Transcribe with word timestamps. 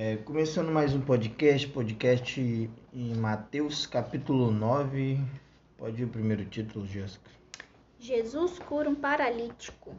É, 0.00 0.16
começando 0.18 0.70
mais 0.70 0.94
um 0.94 1.00
podcast, 1.00 1.66
podcast 1.66 2.40
em 2.40 3.16
Mateus 3.16 3.84
capítulo 3.84 4.52
9. 4.52 5.18
Pode 5.76 6.00
ir 6.00 6.04
o 6.04 6.08
primeiro 6.08 6.44
título, 6.44 6.86
Jéssica. 6.86 7.28
Jesus 7.98 8.60
cura 8.60 8.88
um 8.88 8.94
paralítico. 8.94 9.92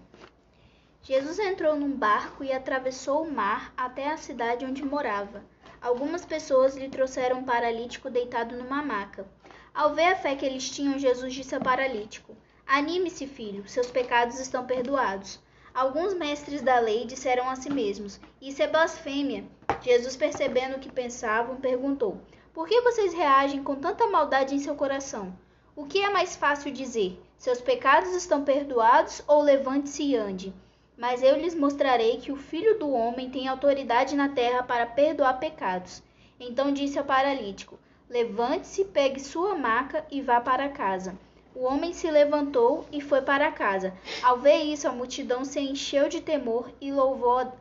Jesus 1.03 1.37
entrou 1.37 1.75
num 1.75 1.91
barco 1.91 2.45
e 2.45 2.53
atravessou 2.53 3.23
o 3.23 3.29
mar 3.29 3.73
até 3.75 4.09
a 4.09 4.15
cidade 4.15 4.63
onde 4.63 4.85
morava. 4.85 5.43
Algumas 5.81 6.23
pessoas 6.23 6.77
lhe 6.77 6.87
trouxeram 6.87 7.39
um 7.39 7.43
paralítico 7.43 8.09
deitado 8.09 8.55
numa 8.55 8.81
maca. 8.81 9.27
Ao 9.73 9.93
ver 9.93 10.13
a 10.13 10.15
fé 10.15 10.33
que 10.33 10.45
eles 10.45 10.69
tinham, 10.69 10.97
Jesus 10.97 11.33
disse 11.33 11.53
ao 11.53 11.61
paralítico: 11.61 12.37
Anime-se, 12.65 13.27
filho, 13.27 13.67
seus 13.67 13.91
pecados 13.91 14.39
estão 14.39 14.65
perdoados. 14.65 15.41
Alguns 15.79 16.13
mestres 16.13 16.61
da 16.61 16.77
lei 16.77 17.05
disseram 17.05 17.49
a 17.49 17.55
si 17.55 17.69
mesmos: 17.71 18.19
Isso 18.41 18.61
é 18.61 18.67
blasfêmia. 18.67 19.45
Jesus, 19.81 20.17
percebendo 20.17 20.75
o 20.75 20.79
que 20.79 20.91
pensavam, 20.91 21.55
perguntou: 21.55 22.17
Por 22.53 22.67
que 22.67 22.81
vocês 22.81 23.13
reagem 23.13 23.63
com 23.63 23.75
tanta 23.75 24.05
maldade 24.05 24.53
em 24.53 24.59
seu 24.59 24.75
coração? 24.75 25.33
O 25.77 25.85
que 25.85 25.99
é 25.99 26.09
mais 26.09 26.35
fácil 26.35 26.73
dizer? 26.73 27.17
Seus 27.37 27.61
pecados 27.61 28.13
estão 28.13 28.43
perdoados 28.43 29.23
ou 29.25 29.41
levante-se 29.41 30.03
e 30.03 30.17
ande? 30.17 30.53
Mas 30.97 31.23
eu 31.23 31.37
lhes 31.37 31.55
mostrarei 31.55 32.17
que 32.17 32.33
o 32.33 32.35
Filho 32.35 32.77
do 32.77 32.91
Homem 32.91 33.29
tem 33.29 33.47
autoridade 33.47 34.17
na 34.17 34.27
terra 34.27 34.61
para 34.63 34.85
perdoar 34.85 35.39
pecados. 35.39 36.03
Então 36.37 36.73
disse 36.73 36.99
ao 36.99 37.05
paralítico: 37.05 37.79
Levante-se, 38.09 38.83
pegue 38.83 39.21
sua 39.21 39.55
maca 39.55 40.05
e 40.11 40.21
vá 40.21 40.41
para 40.41 40.67
casa. 40.67 41.17
O 41.55 41.63
homem 41.63 41.93
se 41.93 42.09
levantou 42.09 42.85
e 42.91 43.01
foi 43.01 43.21
para 43.21 43.51
casa. 43.51 43.93
Ao 44.23 44.39
ver 44.39 44.59
isso, 44.59 44.87
a 44.87 44.91
multidão 44.91 45.43
se 45.43 45.59
encheu 45.59 46.07
de 46.07 46.21
temor 46.21 46.71
e 46.79 46.91
louvou, 46.91 47.51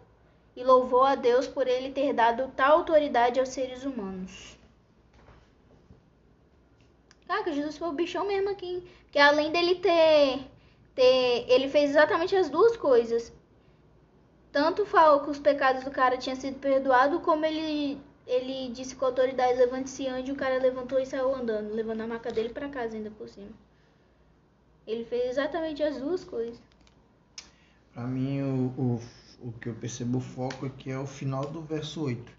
e 0.54 0.62
louvou 0.62 1.04
a 1.04 1.14
Deus 1.14 1.46
por 1.46 1.66
ele 1.66 1.90
ter 1.90 2.12
dado 2.12 2.52
tal 2.54 2.78
autoridade 2.78 3.40
aos 3.40 3.48
seres 3.48 3.84
humanos. 3.84 4.58
Caraca, 7.26 7.52
Jesus 7.52 7.76
foi 7.76 7.88
o 7.88 7.92
bichão 7.92 8.26
mesmo 8.26 8.50
aqui. 8.50 8.82
Que 9.10 9.18
além 9.18 9.52
dele 9.52 9.76
ter, 9.76 10.40
ter. 10.94 11.44
Ele 11.48 11.68
fez 11.68 11.90
exatamente 11.90 12.34
as 12.34 12.48
duas 12.48 12.76
coisas. 12.76 13.32
Tanto 14.50 14.86
falou 14.86 15.20
que 15.20 15.30
os 15.30 15.38
pecados 15.38 15.84
do 15.84 15.90
cara 15.90 16.16
tinham 16.16 16.36
sido 16.36 16.58
perdoados, 16.58 17.22
como 17.22 17.44
ele, 17.44 18.00
ele 18.26 18.70
disse 18.70 18.96
com 18.96 19.04
autoridade: 19.04 19.58
levante-se 19.58 20.06
ande. 20.06 20.32
O 20.32 20.36
cara 20.36 20.58
levantou 20.58 20.98
e 20.98 21.06
saiu 21.06 21.34
andando, 21.34 21.74
levando 21.74 22.00
a 22.00 22.06
maca 22.06 22.30
dele 22.30 22.48
para 22.48 22.68
casa 22.68 22.96
ainda 22.96 23.10
por 23.10 23.28
cima. 23.28 23.50
Ele 24.88 25.04
fez 25.04 25.32
exatamente 25.32 25.82
as 25.82 25.98
duas 25.98 26.24
coisas. 26.24 26.58
Para 27.92 28.06
mim, 28.06 28.40
o, 28.40 28.66
o, 28.78 29.00
o 29.48 29.52
que 29.52 29.68
eu 29.68 29.74
percebo 29.74 30.16
o 30.16 30.22
foco 30.22 30.64
aqui 30.64 30.90
é 30.90 30.98
o 30.98 31.06
final 31.06 31.44
do 31.44 31.60
verso 31.60 32.04
8, 32.04 32.32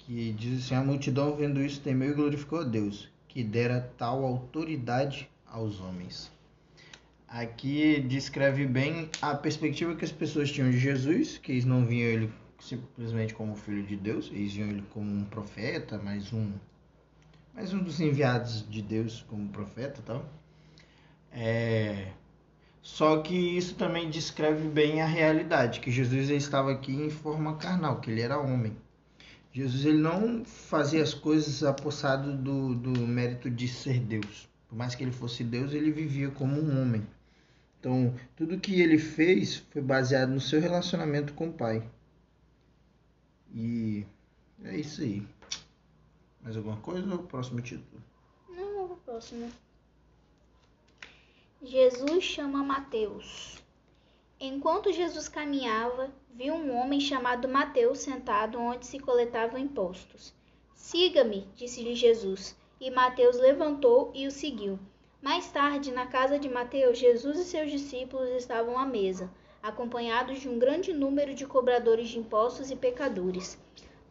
que 0.00 0.30
diz 0.32 0.66
assim: 0.66 0.74
A 0.74 0.84
multidão 0.84 1.34
vendo 1.34 1.58
isso 1.64 1.80
temeu 1.80 2.10
e 2.10 2.14
glorificou 2.14 2.60
a 2.60 2.64
Deus, 2.64 3.08
que 3.26 3.42
dera 3.42 3.90
tal 3.96 4.26
autoridade 4.26 5.30
aos 5.46 5.80
homens. 5.80 6.30
Aqui 7.26 7.98
descreve 8.00 8.66
bem 8.66 9.08
a 9.22 9.34
perspectiva 9.34 9.96
que 9.96 10.04
as 10.04 10.12
pessoas 10.12 10.52
tinham 10.52 10.70
de 10.70 10.78
Jesus, 10.78 11.38
que 11.38 11.52
eles 11.52 11.64
não 11.64 11.86
viam 11.86 12.10
ele 12.10 12.32
simplesmente 12.58 13.32
como 13.32 13.56
filho 13.56 13.82
de 13.84 13.96
Deus, 13.96 14.30
eles 14.30 14.52
viam 14.52 14.68
ele 14.68 14.84
como 14.92 15.10
um 15.10 15.24
profeta, 15.24 15.96
mais 15.96 16.30
um, 16.30 16.52
mais 17.54 17.72
um 17.72 17.82
dos 17.82 18.00
enviados 18.00 18.68
de 18.68 18.82
Deus 18.82 19.24
como 19.30 19.48
profeta, 19.48 20.02
tal. 20.04 20.39
É, 21.32 22.12
só 22.82 23.20
que 23.20 23.34
isso 23.34 23.74
também 23.74 24.10
descreve 24.10 24.68
bem 24.68 25.00
a 25.02 25.06
realidade, 25.06 25.80
que 25.80 25.90
Jesus 25.90 26.28
estava 26.30 26.72
aqui 26.72 26.92
em 26.92 27.10
forma 27.10 27.56
carnal, 27.56 28.00
que 28.00 28.10
ele 28.10 28.20
era 28.20 28.38
homem. 28.38 28.76
Jesus 29.52 29.84
ele 29.84 29.98
não 29.98 30.44
fazia 30.44 31.02
as 31.02 31.12
coisas 31.12 31.62
apossado 31.62 32.36
do, 32.36 32.74
do 32.74 33.06
mérito 33.06 33.50
de 33.50 33.66
ser 33.68 34.00
Deus. 34.00 34.48
Por 34.68 34.76
mais 34.76 34.94
que 34.94 35.02
ele 35.02 35.12
fosse 35.12 35.42
Deus, 35.42 35.72
ele 35.72 35.90
vivia 35.90 36.30
como 36.30 36.60
um 36.60 36.80
homem. 36.80 37.06
Então, 37.78 38.14
tudo 38.36 38.60
que 38.60 38.80
ele 38.80 38.98
fez 38.98 39.56
foi 39.56 39.82
baseado 39.82 40.30
no 40.30 40.40
seu 40.40 40.60
relacionamento 40.60 41.32
com 41.34 41.48
o 41.48 41.52
Pai. 41.52 41.82
E 43.52 44.06
é 44.62 44.76
isso 44.76 45.02
aí. 45.02 45.26
Mais 46.42 46.56
alguma 46.56 46.76
coisa 46.76 47.12
ou 47.12 47.22
próximo 47.24 47.60
título? 47.60 48.00
Não, 48.48 48.96
próximo. 49.04 49.50
Jesus 51.62 52.24
chama 52.24 52.64
Mateus. 52.64 53.62
Enquanto 54.40 54.90
Jesus 54.90 55.28
caminhava, 55.28 56.10
viu 56.30 56.54
um 56.54 56.74
homem 56.74 56.98
chamado 56.98 57.46
Mateus 57.46 57.98
sentado 57.98 58.58
onde 58.58 58.86
se 58.86 58.98
coletavam 58.98 59.60
impostos. 59.60 60.32
Siga-me, 60.74 61.46
disse-lhe 61.54 61.94
Jesus. 61.94 62.56
E 62.80 62.90
Mateus 62.90 63.36
levantou 63.36 64.10
e 64.14 64.26
o 64.26 64.30
seguiu. 64.30 64.78
Mais 65.20 65.52
tarde, 65.52 65.92
na 65.92 66.06
casa 66.06 66.38
de 66.38 66.48
Mateus, 66.48 66.96
Jesus 66.96 67.38
e 67.38 67.44
seus 67.44 67.70
discípulos 67.70 68.30
estavam 68.30 68.78
à 68.78 68.86
mesa, 68.86 69.30
acompanhados 69.62 70.40
de 70.40 70.48
um 70.48 70.58
grande 70.58 70.94
número 70.94 71.34
de 71.34 71.46
cobradores 71.46 72.08
de 72.08 72.18
impostos 72.18 72.70
e 72.70 72.76
pecadores. 72.76 73.58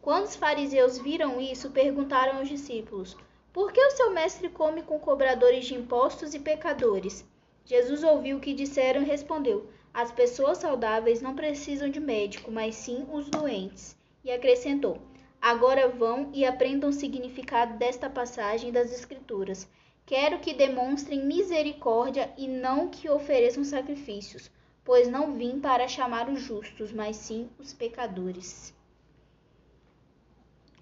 Quando 0.00 0.26
os 0.26 0.36
fariseus 0.36 0.98
viram 0.98 1.40
isso, 1.40 1.72
perguntaram 1.72 2.38
aos 2.38 2.48
discípulos: 2.48 3.16
Por 3.52 3.72
que 3.72 3.84
o 3.84 3.90
seu 3.90 4.12
mestre 4.12 4.48
come 4.48 4.84
com 4.84 5.00
cobradores 5.00 5.64
de 5.64 5.74
impostos 5.74 6.32
e 6.32 6.38
pecadores? 6.38 7.28
Jesus 7.64 8.02
ouviu 8.02 8.36
o 8.36 8.40
que 8.40 8.54
disseram 8.54 9.02
e 9.02 9.04
respondeu: 9.04 9.70
As 9.92 10.10
pessoas 10.10 10.58
saudáveis 10.58 11.20
não 11.22 11.34
precisam 11.34 11.88
de 11.88 12.00
médico, 12.00 12.50
mas 12.50 12.74
sim 12.74 13.06
os 13.12 13.28
doentes. 13.28 13.96
E 14.24 14.30
acrescentou: 14.30 14.98
Agora 15.40 15.88
vão 15.88 16.30
e 16.34 16.44
aprendam 16.44 16.90
o 16.90 16.92
significado 16.92 17.78
desta 17.78 18.10
passagem 18.10 18.70
das 18.70 18.92
Escrituras. 18.92 19.68
Quero 20.04 20.40
que 20.40 20.52
demonstrem 20.52 21.24
misericórdia 21.24 22.32
e 22.36 22.48
não 22.48 22.88
que 22.88 23.08
ofereçam 23.08 23.62
sacrifícios, 23.62 24.50
pois 24.84 25.08
não 25.08 25.34
vim 25.34 25.60
para 25.60 25.86
chamar 25.86 26.28
os 26.28 26.42
justos, 26.42 26.92
mas 26.92 27.16
sim 27.16 27.48
os 27.58 27.72
pecadores. 27.72 28.74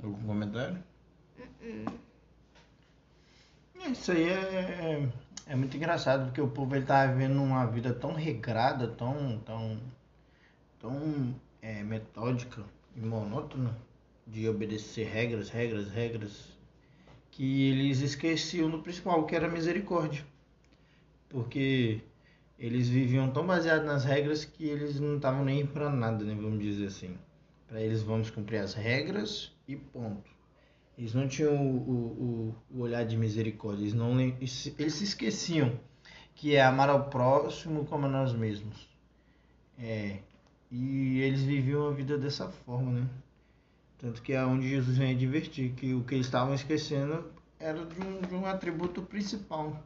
Algum 0.02 0.26
comentário? 0.26 0.82
Uh 1.38 1.66
-uh. 1.66 2.08
Isso 3.92 4.12
aí 4.12 4.28
é, 4.28 5.08
é 5.48 5.56
muito 5.56 5.76
engraçado, 5.76 6.26
porque 6.26 6.40
o 6.40 6.48
povo 6.48 6.76
ele 6.76 6.84
tá 6.84 7.06
vivendo 7.06 7.42
uma 7.42 7.64
vida 7.66 7.92
tão 7.94 8.12
regrada, 8.12 8.86
tão, 8.86 9.38
tão, 9.38 9.80
tão 10.78 11.34
é, 11.62 11.82
metódica 11.82 12.62
e 12.94 13.00
monótona 13.00 13.74
de 14.26 14.46
obedecer 14.46 15.08
regras, 15.08 15.48
regras, 15.48 15.90
regras, 15.90 16.58
que 17.30 17.70
eles 17.70 18.00
esqueciam 18.00 18.68
do 18.68 18.80
principal, 18.80 19.24
que 19.24 19.34
era 19.34 19.48
misericórdia. 19.48 20.22
Porque 21.30 22.02
eles 22.58 22.88
viviam 22.88 23.30
tão 23.30 23.46
baseados 23.46 23.86
nas 23.86 24.04
regras 24.04 24.44
que 24.44 24.66
eles 24.68 25.00
não 25.00 25.16
estavam 25.16 25.44
nem 25.46 25.64
para 25.64 25.88
nada, 25.88 26.24
né, 26.24 26.34
vamos 26.34 26.60
dizer 26.60 26.88
assim. 26.88 27.16
Para 27.66 27.80
eles 27.80 28.02
vamos 28.02 28.28
cumprir 28.28 28.58
as 28.58 28.74
regras 28.74 29.50
e 29.66 29.76
ponto. 29.76 30.30
Eles 30.98 31.14
não 31.14 31.28
tinham 31.28 31.54
o, 31.54 31.78
o, 31.78 32.54
o 32.74 32.80
olhar 32.80 33.06
de 33.06 33.16
misericórdia, 33.16 33.82
eles, 33.82 33.94
não, 33.94 34.20
eles 34.20 34.50
se 34.50 35.04
esqueciam 35.04 35.78
que 36.34 36.56
é 36.56 36.62
amar 36.62 36.90
ao 36.90 37.08
próximo 37.08 37.86
como 37.86 38.06
a 38.06 38.08
nós 38.08 38.32
mesmos. 38.32 38.88
É, 39.78 40.18
e 40.70 41.20
eles 41.20 41.42
viviam 41.42 41.86
a 41.86 41.92
vida 41.92 42.18
dessa 42.18 42.48
forma, 42.48 42.90
né? 42.90 43.08
Tanto 43.98 44.20
que 44.20 44.32
é 44.32 44.44
onde 44.44 44.68
Jesus 44.68 44.98
vem 44.98 45.14
advertir 45.14 45.72
que 45.72 45.94
o 45.94 46.04
que 46.04 46.14
eles 46.14 46.26
estavam 46.26 46.54
esquecendo 46.54 47.32
era 47.58 47.84
de 47.84 48.00
um, 48.00 48.20
de 48.20 48.34
um 48.34 48.46
atributo 48.46 49.02
principal 49.02 49.82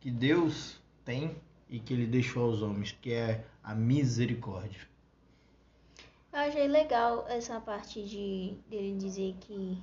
que 0.00 0.10
Deus 0.10 0.80
tem 1.04 1.36
e 1.68 1.80
que 1.80 1.92
ele 1.92 2.06
deixou 2.06 2.44
aos 2.44 2.62
homens, 2.62 2.92
que 3.00 3.12
é 3.12 3.44
a 3.62 3.74
misericórdia. 3.74 4.80
Eu 6.32 6.38
achei 6.40 6.68
legal 6.68 7.26
essa 7.28 7.60
parte 7.60 8.04
de 8.04 8.56
dele 8.68 8.96
dizer 8.96 9.34
que, 9.40 9.82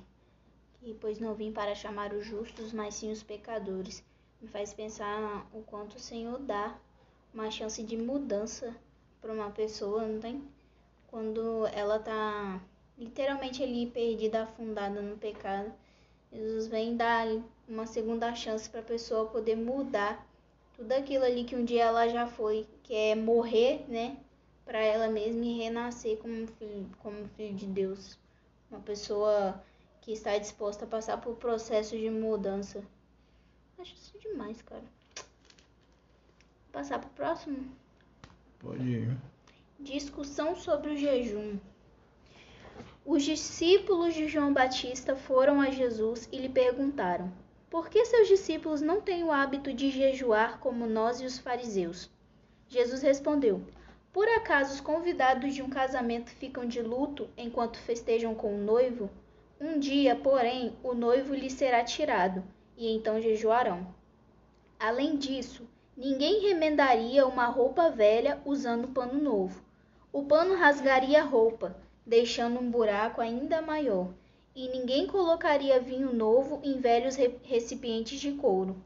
que 0.84 0.92
pois 0.92 1.18
não 1.18 1.34
vim 1.34 1.50
para 1.50 1.74
chamar 1.74 2.12
os 2.12 2.26
justos, 2.26 2.72
mas 2.72 2.94
sim 2.94 3.10
os 3.10 3.22
pecadores. 3.22 4.04
Me 4.40 4.46
faz 4.46 4.74
pensar 4.74 5.46
o 5.54 5.62
quanto 5.62 5.96
o 5.96 6.00
Senhor 6.00 6.38
dá 6.40 6.76
uma 7.32 7.50
chance 7.50 7.82
de 7.82 7.96
mudança 7.96 8.76
para 9.20 9.32
uma 9.32 9.50
pessoa, 9.50 10.06
não 10.06 10.20
tem? 10.20 10.46
Quando 11.08 11.66
ela 11.68 11.98
tá 11.98 12.60
literalmente 12.98 13.62
ali 13.62 13.86
perdida, 13.86 14.42
afundada 14.42 15.00
no 15.00 15.16
pecado. 15.16 15.72
Jesus 16.30 16.66
vem 16.66 16.96
dar 16.96 17.26
uma 17.66 17.86
segunda 17.86 18.34
chance 18.34 18.68
para 18.68 18.80
a 18.80 18.84
pessoa 18.84 19.26
poder 19.26 19.56
mudar 19.56 20.26
tudo 20.76 20.92
aquilo 20.92 21.24
ali 21.24 21.44
que 21.44 21.56
um 21.56 21.64
dia 21.64 21.84
ela 21.84 22.08
já 22.08 22.26
foi, 22.26 22.66
que 22.82 22.92
é 22.92 23.14
morrer, 23.14 23.84
né, 23.88 24.18
para 24.66 24.80
ela 24.80 25.08
mesma 25.08 25.44
e 25.44 25.58
renascer 25.58 26.18
como 26.18 26.46
filho, 26.46 26.90
como 26.98 27.26
filho 27.36 27.54
de 27.54 27.66
Deus. 27.66 28.18
Uma 28.70 28.80
pessoa 28.80 29.62
que 30.04 30.12
está 30.12 30.36
disposta 30.36 30.84
a 30.84 30.88
passar 30.88 31.16
por 31.16 31.34
processo 31.36 31.96
de 31.96 32.10
mudança. 32.10 32.84
Acho 33.78 33.94
isso 33.94 34.18
demais, 34.18 34.60
cara. 34.60 34.84
Passar 36.70 36.98
pro 36.98 37.08
próximo? 37.10 37.74
Pode 38.58 38.86
ir. 38.86 39.16
Discussão 39.80 40.54
sobre 40.56 40.90
o 40.90 40.96
jejum. 40.96 41.58
Os 43.06 43.22
discípulos 43.22 44.12
de 44.12 44.28
João 44.28 44.52
Batista 44.52 45.16
foram 45.16 45.58
a 45.58 45.70
Jesus 45.70 46.28
e 46.30 46.36
lhe 46.36 46.50
perguntaram: 46.50 47.32
Por 47.70 47.88
que 47.88 48.04
seus 48.04 48.28
discípulos 48.28 48.82
não 48.82 49.00
têm 49.00 49.24
o 49.24 49.32
hábito 49.32 49.72
de 49.72 49.90
jejuar 49.90 50.58
como 50.58 50.86
nós 50.86 51.22
e 51.22 51.24
os 51.24 51.38
fariseus? 51.38 52.10
Jesus 52.68 53.00
respondeu: 53.00 53.62
Por 54.12 54.28
acaso 54.28 54.74
os 54.74 54.80
convidados 54.82 55.54
de 55.54 55.62
um 55.62 55.70
casamento 55.70 56.28
ficam 56.28 56.66
de 56.66 56.82
luto 56.82 57.26
enquanto 57.38 57.78
festejam 57.78 58.34
com 58.34 58.54
o 58.54 58.62
noivo? 58.62 59.08
Um 59.60 59.78
dia, 59.78 60.16
porém, 60.16 60.76
o 60.82 60.94
noivo 60.94 61.32
lhe 61.32 61.48
será 61.48 61.84
tirado, 61.84 62.42
e 62.76 62.92
então 62.92 63.20
jejuarão. 63.20 63.86
Além 64.78 65.16
disso, 65.16 65.68
ninguém 65.96 66.40
remendaria 66.40 67.26
uma 67.26 67.46
roupa 67.46 67.88
velha 67.88 68.40
usando 68.44 68.88
pano 68.88 69.20
novo. 69.20 69.62
O 70.12 70.24
pano 70.24 70.54
rasgaria 70.54 71.20
a 71.20 71.24
roupa, 71.24 71.76
deixando 72.04 72.60
um 72.60 72.70
buraco 72.70 73.20
ainda 73.20 73.62
maior, 73.62 74.08
e 74.54 74.68
ninguém 74.68 75.06
colocaria 75.06 75.80
vinho 75.80 76.12
novo 76.12 76.60
em 76.62 76.78
velhos 76.78 77.16
recipientes 77.42 78.20
de 78.20 78.32
couro. 78.32 78.76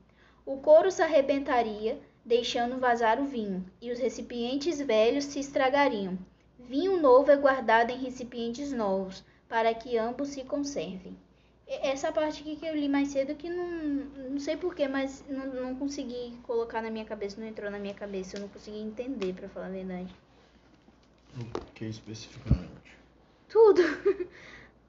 O 0.45 0.59
couro 0.59 0.91
se 0.91 1.03
arrebentaria, 1.03 1.99
deixando 2.25 2.79
vazar 2.79 3.21
o 3.21 3.25
vinho, 3.25 3.65
e 3.81 3.91
os 3.91 3.99
recipientes 3.99 4.81
velhos 4.81 5.25
se 5.25 5.41
estragariam. 5.41 6.19
Vinho 6.59 7.01
novo 7.01 7.31
é 7.31 7.37
guardado 7.37 7.91
em 7.91 7.99
recipientes 7.99 8.71
novos, 8.73 9.25
para 9.49 9.73
que 9.75 9.97
ambos 9.97 10.29
se 10.29 10.45
conservem. 10.45 11.17
Essa 11.67 12.11
parte 12.11 12.41
aqui 12.41 12.57
que 12.57 12.67
eu 12.67 12.75
li 12.75 12.89
mais 12.89 13.09
cedo 13.09 13.35
que 13.35 13.51
não, 13.51 13.69
não 14.31 14.41
sei 14.41 14.57
porquê, 14.57 14.89
mas 14.89 15.23
não, 15.29 15.47
não 15.47 15.75
consegui 15.75 16.39
colocar 16.43 16.81
na 16.81 16.91
minha 16.91 17.05
cabeça, 17.05 17.41
não 17.41 17.47
entrou 17.47 17.71
na 17.71 17.79
minha 17.79 17.95
cabeça, 17.95 18.37
eu 18.37 18.41
não 18.41 18.49
consegui 18.49 18.79
entender, 18.79 19.35
para 19.35 19.49
falar 19.51 19.67
a 19.67 19.71
verdade. 19.71 20.15
O 21.39 21.73
que 21.75 21.85
especificamente? 21.85 22.97
Tudo. 23.49 23.83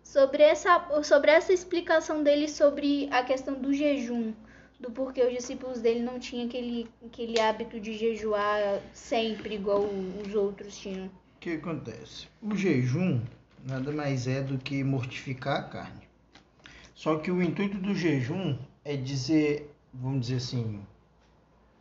sobre, 0.10 0.42
essa, 0.42 1.04
sobre 1.04 1.32
essa 1.32 1.54
explicação 1.54 2.24
dele 2.24 2.48
sobre 2.48 3.08
a 3.12 3.24
questão 3.24 3.54
do 3.54 3.72
jejum, 3.72 4.34
do 4.80 4.90
porquê 4.90 5.22
os 5.24 5.32
discípulos 5.32 5.82
dele 5.82 6.00
não 6.00 6.18
tinham 6.18 6.48
aquele, 6.48 6.90
aquele 7.06 7.40
hábito 7.40 7.80
de 7.80 7.94
jejuar 7.94 8.82
sempre, 8.92 9.56
igual 9.56 9.84
os 9.84 10.34
outros 10.34 10.78
tinham. 10.78 11.08
O 11.08 11.40
que 11.40 11.52
acontece? 11.52 12.28
O 12.42 12.56
jejum 12.56 13.22
nada 13.66 13.92
mais 13.92 14.28
é 14.28 14.42
do 14.42 14.58
que 14.58 14.84
mortificar 14.84 15.60
a 15.60 15.64
carne. 15.64 16.02
Só 16.96 17.18
que 17.18 17.32
o 17.32 17.42
intuito 17.42 17.78
do 17.78 17.96
jejum 17.96 18.58
é 18.84 18.96
dizer, 18.96 19.74
vamos 19.94 20.22
dizer 20.22 20.36
assim, 20.38 20.82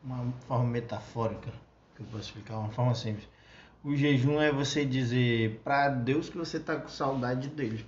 uma 0.03 0.33
forma 0.47 0.71
metafórica, 0.71 1.53
que 1.97 2.03
eu 2.03 2.07
posso 2.07 2.25
explicar, 2.25 2.59
uma 2.59 2.71
forma 2.71 2.95
simples. 2.95 3.29
O 3.83 3.95
jejum 3.97 4.41
é 4.41 4.53
você 4.53 4.85
dizer 4.85 5.61
para 5.65 5.89
Deus 5.89 6.29
que 6.29 6.37
você 6.37 6.57
está 6.57 6.77
com 6.77 6.89
saudade 6.89 7.49
dele. 7.49 7.85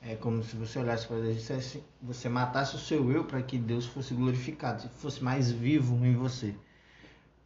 É 0.00 0.14
como 0.14 0.42
se 0.44 0.54
você 0.54 0.78
olhasse 0.78 1.06
para 1.06 1.16
Deus 1.16 1.30
e 1.30 1.34
dissesse, 1.38 1.82
você 2.00 2.28
matasse 2.28 2.76
o 2.76 2.78
seu 2.78 3.10
eu 3.10 3.24
para 3.24 3.42
que 3.42 3.58
Deus 3.58 3.86
fosse 3.86 4.14
glorificado, 4.14 4.88
fosse 4.90 5.22
mais 5.22 5.50
vivo 5.50 6.04
em 6.06 6.14
você. 6.14 6.54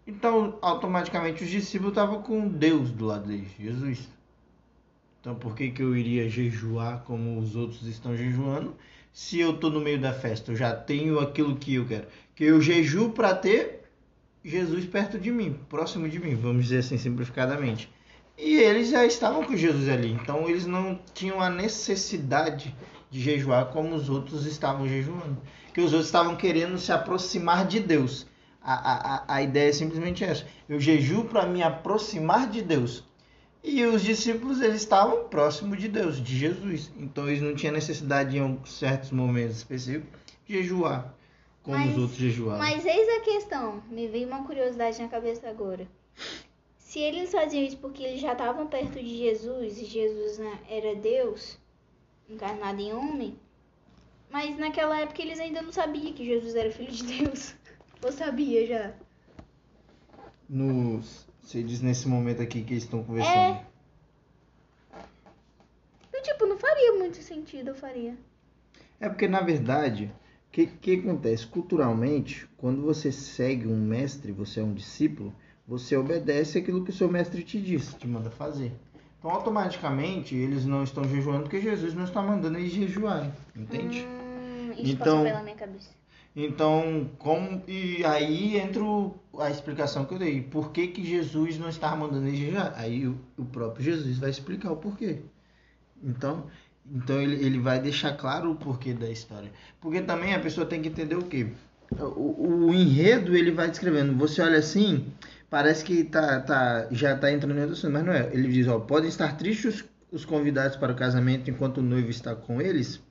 Então, 0.07 0.59
automaticamente 0.61 1.45
os 1.45 1.51
discípulos 1.51 1.93
estavam 1.93 2.23
com 2.23 2.49
Deus 2.49 2.91
do 2.91 3.07
lado 3.07 3.27
deles, 3.27 3.51
Jesus. 3.59 4.09
Então 5.23 5.37
por 5.37 5.55
que, 5.55 5.71
que 5.71 5.81
eu 5.81 5.97
iria 5.97 6.29
jejuar 6.29 7.05
como 7.05 7.39
os 7.39 7.55
outros 7.55 7.87
estão 7.87 8.17
jejuando? 8.17 8.77
Se 9.13 9.39
eu 9.39 9.53
estou 9.53 9.71
no 9.71 9.81
meio 9.81 10.01
da 10.01 10.13
festa, 10.13 10.51
eu 10.51 10.57
já 10.57 10.75
tenho 10.75 11.21
aquilo 11.21 11.55
que 11.55 11.77
eu 11.77 11.87
quero. 11.87 12.09
Que 12.35 12.43
eu 12.43 12.61
jejuo 12.61 13.13
para 13.13 13.33
ter 13.33 13.85
Jesus 14.45 14.85
perto 14.85 15.21
de 15.21 15.31
mim, 15.31 15.57
próximo 15.69 16.09
de 16.09 16.19
mim, 16.19 16.35
vamos 16.35 16.65
dizer 16.65 16.79
assim 16.79 16.99
simplificadamente. 16.99 17.89
E 18.37 18.57
eles 18.57 18.91
já 18.91 19.07
estavam 19.07 19.45
com 19.45 19.57
Jesus 19.57 19.89
ali, 19.89 20.11
então 20.11 20.49
eles 20.49 20.67
não 20.67 20.99
tinham 21.15 21.41
a 21.41 21.49
necessidade 21.49 22.75
de 23.09 23.21
jejuar 23.21 23.67
como 23.67 23.95
os 23.95 24.09
outros 24.09 24.45
estavam 24.45 24.89
jejuando. 24.89 25.39
Que 25.73 25.81
os 25.81 25.93
outros 25.93 26.07
estavam 26.07 26.35
querendo 26.35 26.77
se 26.79 26.91
aproximar 26.91 27.65
de 27.65 27.79
Deus. 27.79 28.27
A, 28.61 28.75
a, 28.75 29.37
a 29.37 29.43
ideia 29.43 29.71
é 29.71 29.73
simplesmente 29.73 30.25
essa. 30.25 30.45
Eu 30.69 30.81
jejuo 30.81 31.27
para 31.27 31.47
me 31.47 31.63
aproximar 31.63 32.51
de 32.51 32.61
Deus. 32.61 33.05
E 33.63 33.85
os 33.85 34.03
discípulos 34.03 34.61
eles 34.61 34.83
estavam 34.83 35.29
próximos 35.29 35.79
de 35.79 35.87
Deus, 35.89 36.21
de 36.21 36.37
Jesus. 36.37 36.91
Então 36.97 37.29
eles 37.29 37.41
não 37.41 37.55
tinham 37.55 37.73
necessidade 37.73 38.37
em 38.37 38.65
certos 38.67 39.13
momentos 39.13 39.59
específicos 39.59 40.09
de 40.45 40.55
jejuar, 40.55 41.15
como 41.63 41.79
mas, 41.79 41.93
os 41.93 41.99
outros 41.99 42.19
jejuavam. 42.19 42.59
Mas 42.59 42.85
eis 42.85 43.09
a 43.09 43.21
questão, 43.21 43.83
me 43.89 44.09
veio 44.09 44.27
uma 44.27 44.45
curiosidade 44.45 45.01
na 45.01 45.09
cabeça 45.09 45.49
agora. 45.49 45.87
Se 46.77 46.99
eles 46.99 47.31
faziam 47.31 47.63
isso 47.63 47.79
porque 47.79 48.03
eles 48.03 48.21
já 48.21 48.33
estavam 48.33 48.67
perto 48.67 48.99
de 48.99 49.17
Jesus 49.17 49.79
e 49.79 49.85
Jesus 49.85 50.39
né, 50.39 50.59
era 50.69 50.97
Deus, 50.97 51.57
encarnado 52.29 52.81
em 52.81 52.93
homem, 52.93 53.39
mas 54.29 54.59
naquela 54.59 55.01
época 55.01 55.23
eles 55.23 55.39
ainda 55.39 55.63
não 55.63 55.73
sabiam 55.73 56.13
que 56.13 56.25
Jesus 56.25 56.55
era 56.55 56.71
filho 56.71 56.91
de 56.91 57.05
Deus. 57.05 57.55
Ou 58.05 58.11
sabia 58.11 58.67
já? 58.67 58.93
Nos 60.49 61.32
você 61.43 61.63
diz 61.63 61.81
nesse 61.81 62.09
momento 62.09 62.41
aqui 62.41 62.63
que 62.63 62.73
eles 62.73 62.85
estão 62.85 63.03
conversando. 63.03 63.59
É. 66.13 66.21
tipo, 66.23 66.47
não 66.47 66.57
faria 66.57 66.93
muito 66.93 67.17
sentido, 67.21 67.69
eu 67.69 67.75
faria. 67.75 68.17
É 69.01 69.09
porque, 69.09 69.27
na 69.27 69.41
verdade, 69.41 70.13
o 70.49 70.53
que, 70.53 70.67
que 70.67 70.95
acontece? 70.95 71.47
Culturalmente, 71.47 72.49
quando 72.57 72.83
você 72.83 73.11
segue 73.11 73.67
um 73.67 73.77
mestre, 73.77 74.31
você 74.31 74.61
é 74.61 74.63
um 74.63 74.73
discípulo, 74.73 75.35
você 75.67 75.97
obedece 75.97 76.59
aquilo 76.59 76.85
que 76.85 76.91
o 76.91 76.95
seu 76.95 77.09
mestre 77.09 77.43
te 77.43 77.61
disse, 77.61 77.97
te 77.97 78.07
manda 78.07 78.31
fazer. 78.31 78.73
Então, 79.19 79.31
automaticamente, 79.31 80.35
eles 80.37 80.65
não 80.65 80.85
estão 80.85 81.05
jejuando 81.05 81.43
porque 81.43 81.61
Jesus 81.61 81.95
não 81.95 82.05
está 82.05 82.23
mandando 82.23 82.59
eles 82.59 82.73
jejuarem, 82.73 83.33
entende? 83.55 84.05
Hum, 84.05 84.73
isso 84.73 84.93
então, 84.93 85.25
pela 85.25 85.43
minha 85.43 85.57
cabeça. 85.57 85.91
Então, 86.35 87.11
como 87.19 87.63
e 87.69 88.03
aí 88.05 88.57
entra 88.57 88.83
a 89.39 89.51
explicação 89.51 90.07
que 90.07 90.15
eu 90.15 90.19
dei. 90.19 90.41
Por 90.41 90.73
que, 90.73 90.89
que 90.89 91.05
Jesus 91.05 91.59
não 91.59 91.69
estava 91.69 91.97
mandando 91.97 92.27
ele 92.27 92.37
jejuar? 92.37 92.73
Aí 92.75 93.07
o, 93.07 93.19
o, 93.37 93.45
próprio 93.45 93.85
Jesus 93.85 94.19
vai 94.19 94.31
explicar 94.31 94.73
o 94.73 94.77
porquê. 94.77 95.21
Então, 96.03 96.47
então 96.91 97.21
ele, 97.21 97.45
ele 97.45 97.59
vai 97.59 97.79
deixar 97.81 98.17
claro 98.17 98.51
o 98.51 98.55
porquê 98.55 98.95
da 98.95 99.11
história. 99.11 99.53
Porque 99.79 100.01
também 100.01 100.35
a 100.35 100.41
pessoa 100.41 100.67
tem 100.67 100.81
que 100.81 100.89
entender 100.89 101.17
o 101.17 101.25
quê? 101.25 101.49
O, 102.01 102.69
o 102.69 102.75
enredo 102.75 103.37
ele 103.37 103.51
vai 103.51 103.69
descrevendo. 103.69 104.17
Você 104.17 104.41
olha 104.41 104.59
assim, 104.59 105.13
parece 105.51 105.85
que 105.85 106.03
tá, 106.03 106.41
tá, 106.41 106.89
já 106.91 107.15
está 107.15 107.31
entrando 107.31 107.59
em 107.59 107.63
outro 107.63 107.91
mas 107.91 108.05
não 108.05 108.13
é. 108.13 108.31
Ele 108.33 108.49
diz, 108.49 108.67
ó, 108.69 108.79
podem 108.81 109.11
estar 109.11 109.37
tristes 109.37 109.85
os 110.11 110.25
convidados 110.25 110.79
para 110.79 110.93
o 110.93 110.97
casamento 110.97 111.51
enquanto 111.51 111.79
o 111.79 111.83
noivo 111.83 112.11
está 112.11 112.35
com 112.35 112.61
eles 112.61 113.03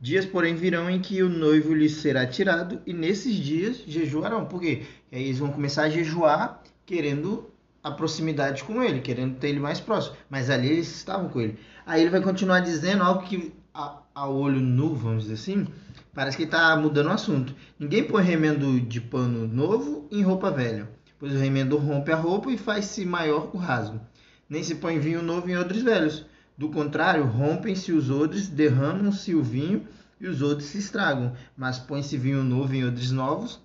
Dias, 0.00 0.24
porém, 0.24 0.54
virão 0.54 0.88
em 0.88 1.00
que 1.00 1.22
o 1.24 1.28
noivo 1.28 1.74
lhes 1.74 1.96
será 1.96 2.24
tirado, 2.24 2.80
e 2.86 2.92
nesses 2.92 3.34
dias 3.34 3.82
jejuarão. 3.84 4.44
Por 4.44 4.60
quê? 4.60 4.82
Eles 5.10 5.40
vão 5.40 5.50
começar 5.50 5.82
a 5.82 5.90
jejuar 5.90 6.62
querendo 6.86 7.50
a 7.82 7.90
proximidade 7.90 8.62
com 8.62 8.80
ele, 8.80 9.00
querendo 9.00 9.36
ter 9.36 9.48
ele 9.48 9.58
mais 9.58 9.80
próximo. 9.80 10.16
Mas 10.30 10.50
ali 10.50 10.68
eles 10.68 10.94
estavam 10.94 11.28
com 11.28 11.40
ele. 11.40 11.58
Aí 11.84 12.00
ele 12.00 12.10
vai 12.10 12.20
continuar 12.20 12.60
dizendo 12.60 13.02
algo 13.02 13.24
que, 13.24 13.52
a, 13.74 13.98
a 14.14 14.28
olho 14.28 14.60
nu, 14.60 14.94
vamos 14.94 15.24
dizer 15.24 15.34
assim, 15.34 15.66
parece 16.14 16.36
que 16.36 16.44
está 16.44 16.76
mudando 16.76 17.08
o 17.08 17.12
assunto. 17.12 17.52
Ninguém 17.76 18.04
põe 18.04 18.22
remendo 18.22 18.80
de 18.80 19.00
pano 19.00 19.48
novo 19.48 20.06
em 20.12 20.22
roupa 20.22 20.48
velha, 20.48 20.88
pois 21.18 21.32
o 21.32 21.38
remendo 21.38 21.76
rompe 21.76 22.12
a 22.12 22.16
roupa 22.16 22.52
e 22.52 22.56
faz-se 22.56 23.04
maior 23.04 23.50
o 23.52 23.58
rasgo. 23.58 24.00
Nem 24.48 24.62
se 24.62 24.76
põe 24.76 25.00
vinho 25.00 25.22
novo 25.22 25.50
em 25.50 25.56
odres 25.56 25.82
velhos 25.82 26.24
do 26.58 26.68
contrário, 26.70 27.24
rompem-se 27.24 27.92
os 27.92 28.10
odres, 28.10 28.48
derramam-se 28.48 29.32
o 29.32 29.40
vinho 29.40 29.86
e 30.20 30.26
os 30.26 30.42
odres 30.42 30.66
se 30.66 30.78
estragam, 30.78 31.32
mas 31.56 31.78
põe-se 31.78 32.18
vinho 32.18 32.42
novo 32.42 32.74
em 32.74 32.84
odres 32.84 33.12
novos 33.12 33.60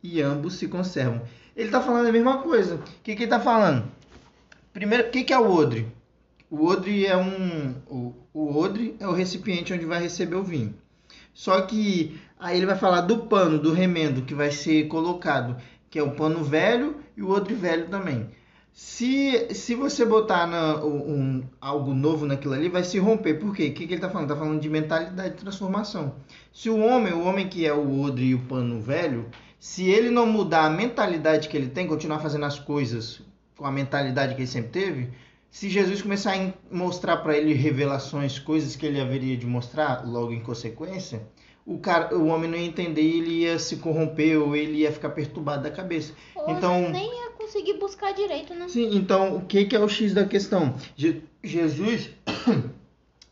e 0.00 0.22
ambos 0.22 0.54
se 0.54 0.68
conservam. 0.68 1.20
Ele 1.56 1.66
está 1.66 1.80
falando 1.80 2.06
a 2.06 2.12
mesma 2.12 2.38
coisa. 2.38 2.76
O 2.76 2.82
que, 3.02 3.16
que 3.16 3.22
ele 3.22 3.24
está 3.24 3.40
falando? 3.40 3.90
Primeiro, 4.72 5.08
o 5.08 5.10
que, 5.10 5.24
que 5.24 5.32
é 5.32 5.38
o 5.38 5.50
odre? 5.50 5.88
O 6.48 6.66
odre 6.66 7.04
é 7.04 7.16
um. 7.16 7.74
O, 7.88 8.14
o 8.32 8.56
odre 8.56 8.94
é 9.00 9.08
o 9.08 9.12
recipiente 9.12 9.72
onde 9.72 9.84
vai 9.84 10.00
receber 10.00 10.36
o 10.36 10.44
vinho. 10.44 10.72
Só 11.34 11.62
que 11.62 12.20
aí 12.38 12.56
ele 12.56 12.66
vai 12.66 12.76
falar 12.76 13.00
do 13.00 13.24
pano, 13.24 13.58
do 13.58 13.72
remendo 13.72 14.22
que 14.22 14.34
vai 14.34 14.52
ser 14.52 14.86
colocado, 14.86 15.56
que 15.90 15.98
é 15.98 16.02
o 16.02 16.12
pano 16.12 16.44
velho 16.44 16.96
e 17.16 17.22
o 17.22 17.30
odre 17.30 17.54
velho 17.54 17.88
também. 17.88 18.30
Se, 18.78 19.54
se 19.54 19.74
você 19.74 20.04
botar 20.04 20.46
na, 20.46 20.84
um, 20.84 21.42
algo 21.58 21.94
novo 21.94 22.26
naquilo 22.26 22.52
ali, 22.52 22.68
vai 22.68 22.84
se 22.84 22.98
romper. 22.98 23.40
Por 23.40 23.56
quê? 23.56 23.68
O 23.68 23.72
que, 23.72 23.86
que 23.86 23.94
ele 23.94 23.94
está 23.94 24.10
falando? 24.10 24.30
Está 24.30 24.38
falando 24.38 24.60
de 24.60 24.68
mentalidade 24.68 25.30
de 25.30 25.40
transformação. 25.40 26.16
Se 26.52 26.68
o 26.68 26.78
homem, 26.78 27.14
o 27.14 27.24
homem 27.24 27.48
que 27.48 27.64
é 27.64 27.72
o 27.72 28.02
odre 28.02 28.26
e 28.26 28.34
o 28.34 28.40
pano 28.40 28.78
velho, 28.78 29.30
se 29.58 29.88
ele 29.88 30.10
não 30.10 30.26
mudar 30.26 30.66
a 30.66 30.70
mentalidade 30.70 31.48
que 31.48 31.56
ele 31.56 31.70
tem, 31.70 31.86
continuar 31.86 32.18
fazendo 32.18 32.44
as 32.44 32.58
coisas 32.58 33.22
com 33.56 33.64
a 33.64 33.72
mentalidade 33.72 34.34
que 34.34 34.42
ele 34.42 34.46
sempre 34.46 34.68
teve, 34.68 35.08
se 35.50 35.70
Jesus 35.70 36.02
começar 36.02 36.34
a 36.34 36.52
mostrar 36.70 37.16
para 37.16 37.34
ele 37.34 37.54
revelações, 37.54 38.38
coisas 38.38 38.76
que 38.76 38.84
ele 38.84 39.00
haveria 39.00 39.38
de 39.38 39.46
mostrar 39.46 40.06
logo 40.06 40.34
em 40.34 40.40
consequência, 40.40 41.26
o, 41.64 41.78
cara, 41.78 42.14
o 42.14 42.26
homem 42.26 42.50
não 42.50 42.58
ia 42.58 42.66
entender 42.66 43.00
e 43.00 43.18
ele 43.20 43.30
ia 43.40 43.58
se 43.58 43.76
corromper 43.76 44.38
ou 44.38 44.54
ele 44.54 44.80
ia 44.80 44.92
ficar 44.92 45.08
perturbado 45.08 45.62
da 45.62 45.70
cabeça. 45.70 46.12
Ou 46.34 46.50
então 46.50 46.90
nem 46.90 47.22
ia 47.22 47.25
conseguir 47.46 47.74
buscar 47.74 48.12
direito, 48.12 48.52
né? 48.54 48.68
Sim, 48.68 48.96
então 48.96 49.36
o 49.36 49.44
que, 49.44 49.64
que 49.64 49.76
é 49.76 49.78
o 49.78 49.88
X 49.88 50.12
da 50.12 50.24
questão? 50.24 50.74
Je 50.96 51.22
Jesus 51.42 52.10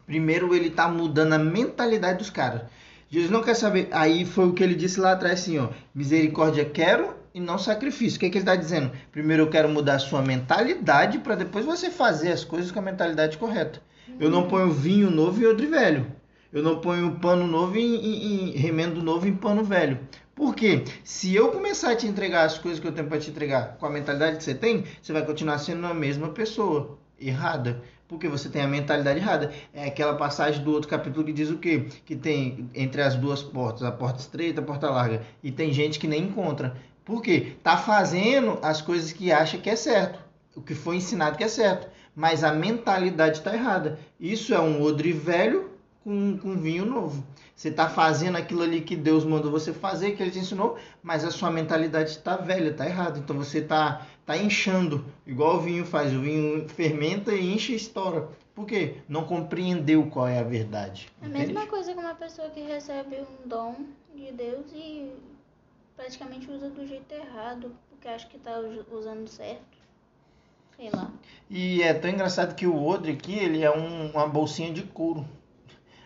Primeiro 0.07 0.55
ele 0.55 0.71
tá 0.71 0.87
mudando 0.89 1.33
a 1.33 1.39
mentalidade 1.39 2.19
dos 2.19 2.31
caras. 2.31 2.63
Jesus 3.11 3.31
não 3.31 3.43
quer 3.43 3.55
saber. 3.55 3.89
Aí 3.91 4.25
foi 4.25 4.49
o 4.49 4.53
que 4.53 4.63
ele 4.63 4.75
disse 4.75 5.01
lá 5.01 5.13
atrás, 5.13 5.41
assim, 5.41 5.59
ó. 5.59 5.69
Misericórdia 5.95 6.65
quero 6.65 7.15
e 7.33 7.41
não 7.41 7.59
sacrifício. 7.59 8.17
O 8.17 8.21
que, 8.21 8.29
que 8.29 8.39
ele 8.39 8.43
está 8.43 8.55
dizendo? 8.55 8.93
Primeiro 9.11 9.45
eu 9.45 9.51
quero 9.51 9.69
mudar 9.69 9.95
a 9.95 9.99
sua 9.99 10.21
mentalidade 10.21 11.19
para 11.19 11.35
depois 11.35 11.65
você 11.65 11.91
fazer 11.91 12.33
as 12.33 12.45
coisas 12.45 12.71
com 12.71 12.79
a 12.79 12.83
mentalidade 12.83 13.39
correta. 13.39 13.81
Eu 14.21 14.31
não 14.31 14.47
ponho 14.47 14.71
vinho 14.71 15.11
novo 15.11 15.43
em 15.43 15.47
odre 15.47 15.67
velho. 15.67 16.07
Eu 16.53 16.63
não 16.63 16.81
ponho 16.81 17.19
pano 17.19 17.47
novo 17.47 17.77
em, 17.77 17.97
em, 17.97 18.25
em 18.25 18.51
remendo 18.53 19.03
novo 19.03 19.27
em 19.27 19.35
pano 19.35 19.65
velho. 19.65 19.99
Por 20.35 20.55
quê? 20.57 20.83
Se 21.05 21.33
eu 21.35 21.53
começar 21.53 21.93
a 21.93 21.97
te 21.97 22.09
entregar 22.09 22.45
as 22.45 22.59
coisas 22.59 22.81
que 22.81 22.87
eu 22.87 22.93
tenho 22.93 23.07
para 23.07 23.19
te 23.19 23.31
entregar 23.31 23.77
com 23.79 23.87
a 23.87 23.91
mentalidade 23.91 24.37
que 24.37 24.43
você 24.43 24.55
tem, 24.55 24.85
você 25.01 25.13
vai 25.13 25.25
continuar 25.25 25.59
sendo 25.59 25.87
a 25.87 25.95
mesma 25.95 26.31
pessoa 26.31 26.99
errada. 27.21 27.81
Porque 28.09 28.29
você 28.29 28.49
tem 28.49 28.61
a 28.61 28.67
mentalidade 28.67 29.21
errada. 29.21 29.53
É 29.73 29.85
aquela 29.85 30.15
passagem 30.15 30.63
do 30.63 30.73
outro 30.73 30.89
capítulo 30.89 31.25
que 31.25 31.33
diz 31.33 31.51
o 31.51 31.59
quê? 31.59 31.87
Que 32.05 32.17
tem 32.17 32.69
entre 32.75 33.01
as 33.01 33.15
duas 33.15 33.43
portas, 33.43 33.85
a 33.85 33.93
porta 33.93 34.21
estreita, 34.21 34.61
a 34.61 34.65
porta 34.65 34.91
larga. 34.91 35.23
E 35.43 35.53
tem 35.53 35.73
gente 35.73 36.01
que 36.01 36.09
nem 36.09 36.25
encontra. 36.25 36.77
Por 37.05 37.23
quê? 37.23 37.53
Tá 37.63 37.77
fazendo 37.77 38.59
as 38.61 38.83
coisas 38.83 39.13
que 39.13 39.31
acha 39.31 39.57
que 39.57 39.71
é 39.71 39.77
certo. 39.77 40.19
O 40.57 40.61
que 40.61 40.75
foi 40.75 40.97
ensinado 40.97 41.39
que 41.39 41.45
é 41.45 41.49
certo. 41.49 41.89
Mas 42.15 42.43
a 42.43 42.53
mentalidade 42.53 43.39
está 43.39 43.55
errada. 43.55 43.99
Isso 44.19 44.53
é 44.53 44.61
um 44.61 44.83
odre 44.83 45.13
velho 45.13 45.74
com, 46.05 46.37
com 46.37 46.57
vinho 46.57 46.85
novo. 46.85 47.25
Você 47.57 47.69
está 47.69 47.89
fazendo 47.89 48.37
aquilo 48.37 48.63
ali 48.63 48.83
que 48.83 48.95
Deus 48.95 49.25
mandou 49.25 49.51
você 49.51 49.73
fazer, 49.73 50.13
que 50.13 50.23
Ele 50.23 50.31
te 50.31 50.39
ensinou, 50.39 50.77
mas 51.03 51.25
a 51.25 51.31
sua 51.31 51.51
mentalidade 51.51 52.11
está 52.11 52.37
velha, 52.37 52.71
está 52.71 52.87
errada. 52.87 53.19
Então 53.19 53.37
você 53.37 53.59
está 53.59 54.07
tá 54.27 54.37
inchando, 54.37 55.05
igual 55.27 55.57
o 55.57 55.61
vinho 55.61 55.85
faz. 55.85 56.13
O 56.13 56.21
vinho 56.21 56.69
fermenta 56.69 57.33
e 57.33 57.55
enche 57.55 57.73
e 57.73 57.77
estoura. 57.77 58.29
Por 58.55 58.67
quê? 58.67 58.99
Não 59.09 59.25
compreendeu 59.25 60.07
qual 60.07 60.29
é 60.29 60.39
a 60.39 60.45
verdade. 60.45 61.11
É 61.21 61.27
a 61.27 61.29
mesma 61.29 61.67
coisa 61.67 61.93
que 61.93 61.99
uma 61.99 62.15
pessoa 62.15 62.51
que 62.51 62.61
recebe 62.61 63.17
um 63.17 63.49
dom 63.49 63.75
de 64.15 64.31
Deus 64.31 64.67
e 64.73 65.11
praticamente 65.97 66.49
usa 66.51 66.71
do 66.71 66.87
jeito 66.87 67.13
errado, 67.13 67.73
porque 67.91 68.07
acha 68.07 68.29
que 68.29 68.37
está 68.37 68.53
usando 68.93 69.27
certo. 69.29 69.75
Sei 70.77 70.91
lá. 70.91 71.11
E 71.49 71.83
é 71.83 71.95
tão 71.95 72.11
engraçado 72.11 72.55
que 72.55 72.67
o 72.67 72.85
odre 72.85 73.13
aqui, 73.13 73.39
ele 73.39 73.63
é 73.63 73.71
um, 73.71 74.11
uma 74.11 74.27
bolsinha 74.27 74.73
de 74.73 74.83
couro. 74.83 75.25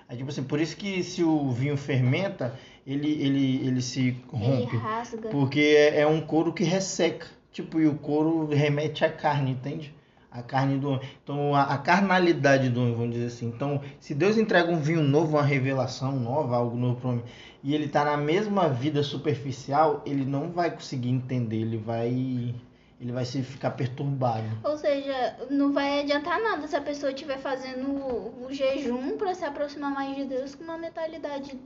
É 0.09 0.17
tipo 0.17 0.31
assim, 0.31 0.43
por 0.43 0.59
isso 0.59 0.75
que 0.75 1.03
se 1.03 1.23
o 1.23 1.51
vinho 1.51 1.77
fermenta, 1.77 2.59
ele, 2.87 3.11
ele, 3.23 3.67
ele 3.67 3.83
se 3.83 4.17
rompe. 4.33 4.75
Ele 4.75 4.83
rasga. 4.83 5.29
Porque 5.29 5.61
é, 5.61 6.01
é 6.01 6.07
um 6.07 6.21
couro 6.21 6.53
que 6.53 6.65
resseca. 6.65 7.27
Tipo, 7.53 7.79
e 7.79 7.87
o 7.87 7.95
couro 7.95 8.47
remete 8.47 9.05
à 9.05 9.13
carne, 9.13 9.51
entende? 9.51 9.95
A 10.31 10.43
carne 10.43 10.79
do 10.79 10.89
homem. 10.89 11.01
Então, 11.23 11.55
a, 11.55 11.65
a, 11.65 11.79
carnalidade 11.79 12.71
do 12.71 12.81
homem, 12.81 12.95
vamos 12.95 13.15
dizer 13.15 13.27
assim. 13.27 13.49
Então, 13.49 13.83
se 14.01 14.15
Deus 14.15 14.39
entrega 14.39 14.71
um 14.71 14.81
vinho 14.81 15.03
novo, 15.03 15.37
uma 15.37 15.43
revelação 15.43 16.19
nova, 16.19 16.57
algo 16.57 16.77
novo 16.77 17.01
para 17.01 17.09
o 17.09 17.13
homem, 17.13 17.25
e 17.63 17.75
ele 17.75 17.85
está 17.85 18.05
na 18.05 18.17
mesma 18.17 18.69
vida 18.69 19.03
superficial, 19.03 20.03
ele 20.07 20.25
não 20.25 20.51
vai 20.51 20.71
conseguir 20.71 21.11
entender, 21.11 21.57
ele 21.57 21.77
vai 21.77 22.55
ele 23.01 23.13
vai 23.13 23.25
se 23.25 23.43
ficar 23.43 23.71
perturbado. 23.73 24.47
Ou 24.65 24.77
seja, 24.77 25.37
não 25.51 25.73
vai 25.73 26.01
adiantar 26.01 26.41
nada 26.41 26.67
se 26.67 26.75
a 26.75 26.81
pessoa 26.81 27.13
estiver 27.13 27.39
fazendo 27.39 27.89
o, 27.91 28.49
jejum 28.51 29.17
para 29.17 29.35
se 29.35 29.45
aproximar 29.45 29.93
mais 29.93 30.17
de 30.17 30.25
Deus 30.25 30.55
com 30.55 30.65
uma 30.65 30.77
mentalidade 30.77 31.57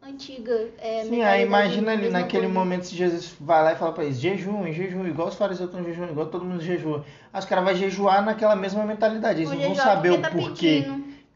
antiga. 0.00 0.68
É, 0.78 1.04
Sim, 1.04 1.22
aí 1.22 1.42
imagina 1.42 1.92
ali 1.92 2.08
naquele 2.08 2.44
coisa. 2.44 2.58
momento 2.58 2.86
se 2.86 2.94
Jesus 2.94 3.34
vai 3.40 3.64
lá 3.64 3.72
e 3.72 3.76
fala 3.76 3.92
para 3.92 4.04
eles, 4.04 4.20
jejum, 4.20 4.72
jejum, 4.72 5.04
igual 5.06 5.28
os 5.28 5.34
fariseus 5.34 5.68
estão 5.68 5.84
jejum, 5.84 6.04
igual 6.04 6.26
todo 6.26 6.44
mundo 6.44 6.62
jejua. 6.62 7.04
Aí 7.32 7.40
os 7.40 7.46
caras 7.46 7.64
vão 7.64 7.74
jejuar 7.74 8.24
naquela 8.24 8.54
mesma 8.54 8.84
mentalidade, 8.84 9.40
eles 9.40 9.50
não 9.50 9.58
vão 9.58 9.74
saber 9.74 10.12
o 10.12 10.22
tá 10.22 10.30
porquê, 10.30 10.86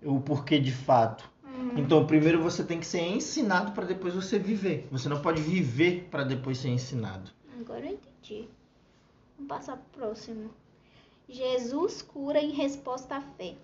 o 0.04 0.20
porquê 0.20 0.60
de 0.60 0.70
fato. 0.72 1.28
Uhum. 1.44 1.78
Então, 1.78 2.06
primeiro 2.06 2.40
você 2.40 2.62
tem 2.62 2.78
que 2.78 2.86
ser 2.86 3.00
ensinado 3.00 3.72
para 3.72 3.86
depois 3.86 4.14
você 4.14 4.38
viver. 4.38 4.86
Você 4.92 5.08
não 5.08 5.20
pode 5.20 5.42
viver 5.42 6.06
para 6.10 6.22
depois 6.22 6.58
ser 6.58 6.68
ensinado. 6.68 7.30
Agora 7.60 7.80
eu 7.80 7.94
entendi. 7.94 8.48
Vamos 9.42 9.48
passar 9.48 9.76
para 9.76 9.86
o 9.86 10.06
próximo. 10.06 10.50
Jesus 11.28 12.00
cura 12.00 12.40
em 12.40 12.50
resposta 12.50 13.16
à 13.16 13.20
fé. 13.20 13.56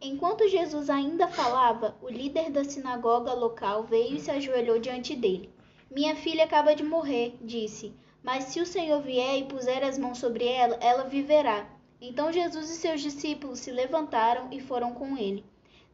Enquanto 0.00 0.48
Jesus 0.48 0.90
ainda 0.90 1.28
falava, 1.28 1.96
o 2.02 2.08
líder 2.08 2.50
da 2.50 2.64
sinagoga 2.64 3.32
local 3.32 3.84
veio 3.84 4.16
e 4.16 4.20
se 4.20 4.32
ajoelhou 4.32 4.80
diante 4.80 5.14
dele. 5.14 5.48
Minha 5.88 6.16
filha 6.16 6.42
acaba 6.42 6.74
de 6.74 6.82
morrer, 6.82 7.36
disse, 7.40 7.94
mas 8.20 8.44
se 8.44 8.60
o 8.60 8.66
Senhor 8.66 9.00
vier 9.00 9.38
e 9.38 9.44
puser 9.44 9.84
as 9.84 9.96
mãos 9.96 10.18
sobre 10.18 10.44
ela, 10.44 10.76
ela 10.80 11.04
viverá. 11.04 11.68
Então 12.00 12.32
Jesus 12.32 12.68
e 12.68 12.74
seus 12.74 13.00
discípulos 13.00 13.60
se 13.60 13.70
levantaram 13.70 14.48
e 14.50 14.60
foram 14.60 14.92
com 14.92 15.16
ele. 15.16 15.44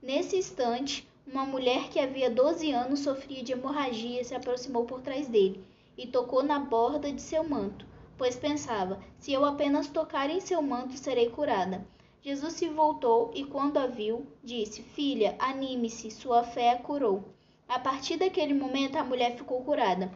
Nesse 0.02 0.37
instante, 0.37 1.07
uma 1.26 1.45
mulher 1.45 1.90
que 1.90 2.00
havia 2.00 2.31
doze 2.31 2.73
anos 2.73 3.00
sofria 3.00 3.42
de 3.42 3.52
hemorragia 3.52 4.25
se 4.25 4.35
aproximou 4.35 4.87
por 4.87 5.02
trás 5.02 5.28
dele 5.28 5.62
e 5.99 6.07
tocou 6.07 6.42
na 6.42 6.59
borda 6.59 7.12
de 7.12 7.21
seu 7.21 7.47
manto 7.47 7.92
pois 8.23 8.37
pensava: 8.37 9.00
se 9.19 9.33
eu 9.33 9.45
apenas 9.45 9.88
tocar 9.88 10.31
em 10.31 10.38
seu 10.38 10.62
manto, 10.62 10.97
serei 10.97 11.29
curada. 11.31 11.85
Jesus 12.23 12.52
se 12.52 12.69
voltou 12.69 13.33
e, 13.35 13.43
quando 13.45 13.79
a 13.79 13.88
viu, 13.88 14.25
disse: 14.45 14.81
Filha, 14.81 15.35
anime-se, 15.41 16.09
sua 16.09 16.45
fé 16.45 16.71
a 16.71 16.79
curou. 16.79 17.25
A 17.69 17.81
partir 17.81 18.17
daquele 18.17 18.55
momento, 18.55 18.95
a 18.95 19.02
mulher 19.02 19.35
ficou 19.35 19.64
curada. 19.64 20.09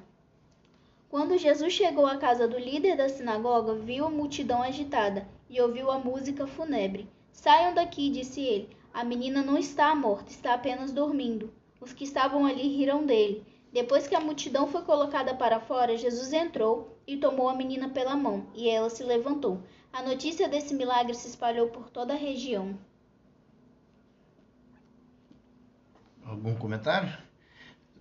Quando 1.11 1.37
Jesus 1.37 1.73
chegou 1.73 2.07
à 2.07 2.17
casa 2.17 2.47
do 2.47 2.57
líder 2.57 2.97
da 2.97 3.09
sinagoga, 3.09 3.75
viu 3.75 4.07
a 4.07 4.11
multidão 4.11 4.63
agitada 4.63 5.27
e 5.51 5.61
ouviu 5.61 5.91
a 5.91 5.99
música 5.99 6.47
fúnebre. 6.47 7.09
Saiam 7.33 7.75
daqui, 7.75 8.09
disse 8.09 8.41
ele. 8.41 8.69
A 8.95 9.03
menina 9.03 9.43
não 9.43 9.59
está 9.59 9.93
morta, 9.97 10.31
está 10.31 10.55
apenas 10.55 10.93
dormindo. 10.93 11.53
Os 11.81 11.93
que 11.93 12.05
estavam 12.05 12.47
ali 12.47 12.69
riram 12.69 13.05
dele. 13.05 13.45
Depois 13.73 14.07
que 14.07 14.15
a 14.15 14.21
multidão 14.21 14.67
foi 14.67 14.83
colocada 14.83 15.35
para 15.35 15.61
fora, 15.61 15.97
Jesus 15.97 16.33
entrou 16.33 16.99
e 17.07 17.17
tomou 17.17 17.49
a 17.49 17.55
menina 17.55 17.89
pela 17.89 18.17
mão, 18.17 18.47
e 18.55 18.69
ela 18.69 18.89
se 18.89 19.03
levantou. 19.03 19.61
A 19.93 20.03
notícia 20.03 20.49
desse 20.49 20.75
milagre 20.75 21.15
se 21.15 21.29
espalhou 21.29 21.69
por 21.69 21.91
toda 21.91 22.15
a 22.15 22.17
região. 22.17 22.79
Algum 26.25 26.55
comentário? 26.55 27.13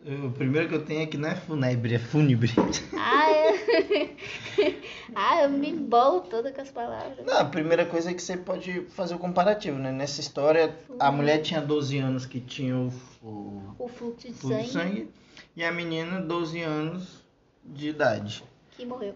O 0.06 0.32
primeiro 0.32 0.70
que 0.70 0.76
eu 0.76 0.86
tenho 0.86 1.04
aqui 1.04 1.18
não 1.18 1.30
é 1.30 1.36
fúnebre, 1.36 1.96
é 1.96 2.00
fúnebre. 2.00 2.52
Ah, 2.98 3.32
é. 3.32 3.56
ah, 5.16 5.44
eu 5.44 5.50
me 5.50 5.70
embolo 5.70 6.22
toda 6.22 6.52
com 6.52 6.62
as 6.62 6.70
palavras. 6.70 7.26
Não, 7.26 7.38
a 7.38 7.46
primeira 7.46 7.86
coisa 7.86 8.12
é 8.12 8.14
que 8.14 8.22
você 8.22 8.36
pode 8.36 8.82
fazer 8.90 9.16
o 9.16 9.20
comparativo, 9.20 9.78
né? 9.78 9.92
Nessa 9.92 10.22
história, 10.22 10.78
a 11.00 11.12
mulher 11.12 11.42
tinha 11.42 11.62
12 11.62 11.98
anos 11.98 12.26
que 12.26 12.40
tinha 12.40 12.76
o, 12.76 12.92
o, 13.24 13.76
o 13.80 13.88
fluxo 13.88 14.28
de 14.28 14.34
sangue. 14.34 14.64
De 14.64 14.70
sangue 14.70 15.14
e 15.56 15.64
a 15.64 15.72
menina 15.72 16.22
12 16.22 16.62
anos 16.62 17.24
de 17.64 17.90
idade. 17.90 18.44
Que 18.72 18.86
morreu. 18.86 19.16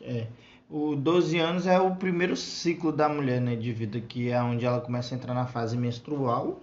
É. 0.00 0.26
O 0.70 0.94
12 0.94 1.38
anos 1.38 1.66
é 1.66 1.78
o 1.80 1.96
primeiro 1.96 2.36
ciclo 2.36 2.92
da 2.92 3.08
mulher, 3.08 3.40
né, 3.40 3.56
de 3.56 3.72
vida, 3.72 4.00
que 4.00 4.30
é 4.30 4.40
onde 4.40 4.64
ela 4.64 4.80
começa 4.80 5.14
a 5.14 5.18
entrar 5.18 5.34
na 5.34 5.46
fase 5.46 5.76
menstrual. 5.76 6.60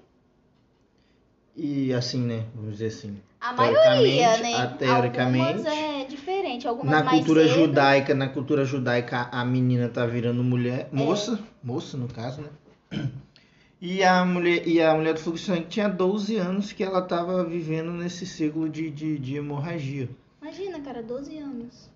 E 1.55 1.93
assim, 1.93 2.21
né, 2.21 2.45
vamos 2.53 2.73
dizer 2.73 2.87
assim. 2.87 3.17
A 3.41 3.53
maioria, 3.53 4.37
né? 4.37 4.55
A, 4.55 4.67
teoricamente. 4.67 5.57
Algumas 5.57 5.65
é 5.65 6.05
diferente, 6.05 6.67
algumas 6.67 6.91
na 6.91 7.03
mais 7.03 7.17
cultura 7.17 7.47
cedo. 7.47 7.55
judaica, 7.55 8.13
na 8.13 8.29
cultura 8.29 8.65
judaica 8.65 9.29
a 9.31 9.45
menina 9.45 9.89
tá 9.89 10.05
virando 10.05 10.43
mulher, 10.43 10.89
moça, 10.91 11.39
é. 11.41 11.65
moça 11.65 11.97
no 11.97 12.07
caso, 12.07 12.41
né? 12.41 12.49
E 13.82 14.03
a 14.03 14.24
mulher, 14.24 14.67
e 14.67 14.82
a 14.82 14.96
mulher 14.96 15.13
do 15.13 15.20
fluxo 15.20 15.44
de 15.44 15.51
sangue 15.51 15.67
tinha 15.67 15.89
12 15.89 16.38
anos 16.38 16.72
que 16.72 16.84
ela 16.84 17.00
estava 17.00 17.44
vivendo 17.44 17.91
nesse 17.91 18.25
ciclo 18.25 18.70
de, 18.70 18.89
de, 18.89 19.20
de, 19.20 19.36
hemorragia. 19.36 20.10
Imagina, 20.41 20.79
cara, 20.79 21.03
12 21.03 21.38
anos. 21.38 21.89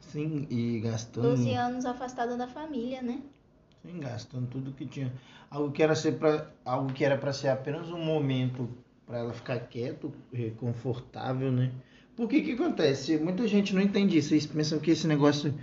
Sim, 0.00 0.46
e 0.50 0.80
gastando. 0.80 1.30
12 1.30 1.54
anos 1.54 1.86
afastada 1.86 2.36
da 2.36 2.46
família, 2.46 3.00
né? 3.00 3.22
Sim, 3.82 3.98
gastando 3.98 4.46
tudo 4.46 4.72
que 4.72 4.86
tinha. 4.86 5.12
Algo 5.50 5.72
que 5.72 5.82
era 5.82 5.94
ser 5.94 6.18
para 6.18 6.50
algo 6.64 6.92
que 6.92 7.04
era 7.04 7.16
para 7.16 7.32
ser 7.32 7.48
apenas 7.48 7.90
um 7.90 7.98
momento 7.98 8.68
para 9.06 9.18
ela 9.18 9.32
ficar 9.32 9.58
quieto, 9.60 10.12
confortável, 10.58 11.50
né? 11.50 11.72
Por 12.14 12.28
que 12.28 12.42
que 12.42 12.52
acontece? 12.52 13.16
Muita 13.16 13.48
gente 13.48 13.74
não 13.74 13.80
entende 13.80 14.18
isso. 14.18 14.34
Eles 14.34 14.46
pensam 14.46 14.78
que 14.78 14.90
esse 14.90 15.06
negócio 15.06 15.54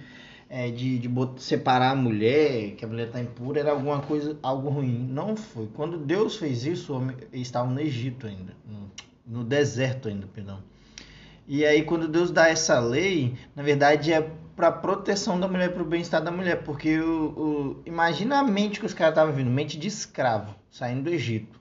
é, 0.50 0.72
de, 0.72 0.98
de 0.98 1.10
separar 1.38 1.92
a 1.92 1.96
mulher, 1.96 2.72
que 2.72 2.84
a 2.84 2.88
mulher 2.88 3.08
está 3.08 3.22
impura, 3.22 3.60
era 3.60 3.72
alguma 3.72 4.02
coisa, 4.02 4.38
algo 4.42 4.70
ruim. 4.70 5.08
Não 5.10 5.36
foi. 5.36 5.68
Quando 5.68 5.98
Deus 5.98 6.38
fez 6.38 6.66
isso, 6.66 7.00
eles 7.32 7.48
estavam 7.48 7.72
no 7.72 7.80
Egito 7.80 8.26
ainda, 8.26 8.54
no, 8.66 8.92
no 9.26 9.44
deserto 9.44 10.08
ainda, 10.08 10.26
perdão. 10.28 10.60
E 11.48 11.66
aí 11.66 11.84
quando 11.84 12.08
Deus 12.08 12.32
dá 12.32 12.48
essa 12.48 12.80
lei, 12.80 13.36
na 13.56 13.64
verdade 13.64 14.12
é 14.12 14.30
para 14.56 14.72
proteção 14.72 15.40
da 15.40 15.48
mulher, 15.48 15.72
para 15.74 15.82
o 15.82 15.86
bem-estar 15.86 16.22
da 16.22 16.30
mulher, 16.30 16.64
porque 16.64 17.00
o, 17.00 17.30
o, 17.30 17.82
imagina 17.86 18.40
a 18.40 18.44
mente 18.44 18.80
que 18.80 18.86
os 18.86 18.94
caras 18.94 19.14
estavam 19.14 19.34
vindo, 19.34 19.50
mente 19.50 19.80
de 19.80 19.88
escravo, 19.88 20.54
saindo 20.70 21.04
do 21.04 21.10
Egito, 21.10 21.60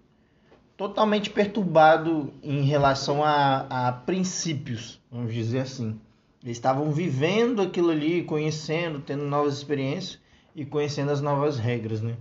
totalmente 0.77 1.31
perturbado 1.31 2.33
em 2.43 2.63
relação 2.63 3.23
a, 3.23 3.89
a 3.89 3.93
princípios, 3.93 5.01
vamos 5.11 5.33
dizer 5.33 5.61
assim. 5.61 5.99
Eles 6.49 6.57
estavam 6.57 6.91
vivendo 6.91 7.61
aquilo 7.61 7.91
ali, 7.91 8.25
conhecendo, 8.25 9.01
tendo 9.01 9.23
novas 9.23 9.59
experiências 9.59 10.19
e 10.57 10.65
conhecendo 10.65 11.11
as 11.11 11.21
novas 11.21 11.59
regras, 11.59 12.01
né? 12.01 12.17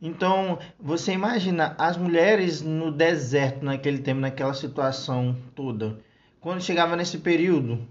Então, 0.00 0.58
você 0.80 1.12
imagina 1.12 1.74
as 1.76 1.98
mulheres 1.98 2.62
no 2.62 2.90
deserto 2.90 3.62
naquele 3.62 3.98
tempo, 3.98 4.22
naquela 4.22 4.54
situação 4.54 5.36
toda. 5.54 5.98
Quando 6.40 6.62
chegava 6.62 6.96
nesse 6.96 7.18
período, 7.18 7.86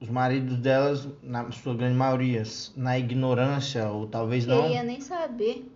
os 0.00 0.08
maridos 0.08 0.56
delas, 0.58 1.08
na 1.24 1.50
sua 1.50 1.74
grande 1.74 1.96
maioria, 1.96 2.44
na 2.76 2.96
ignorância 2.96 3.88
ou 3.88 4.06
talvez 4.06 4.46
não. 4.46 4.62
Queria 4.62 4.84
nem 4.84 5.00
saber. 5.00 5.68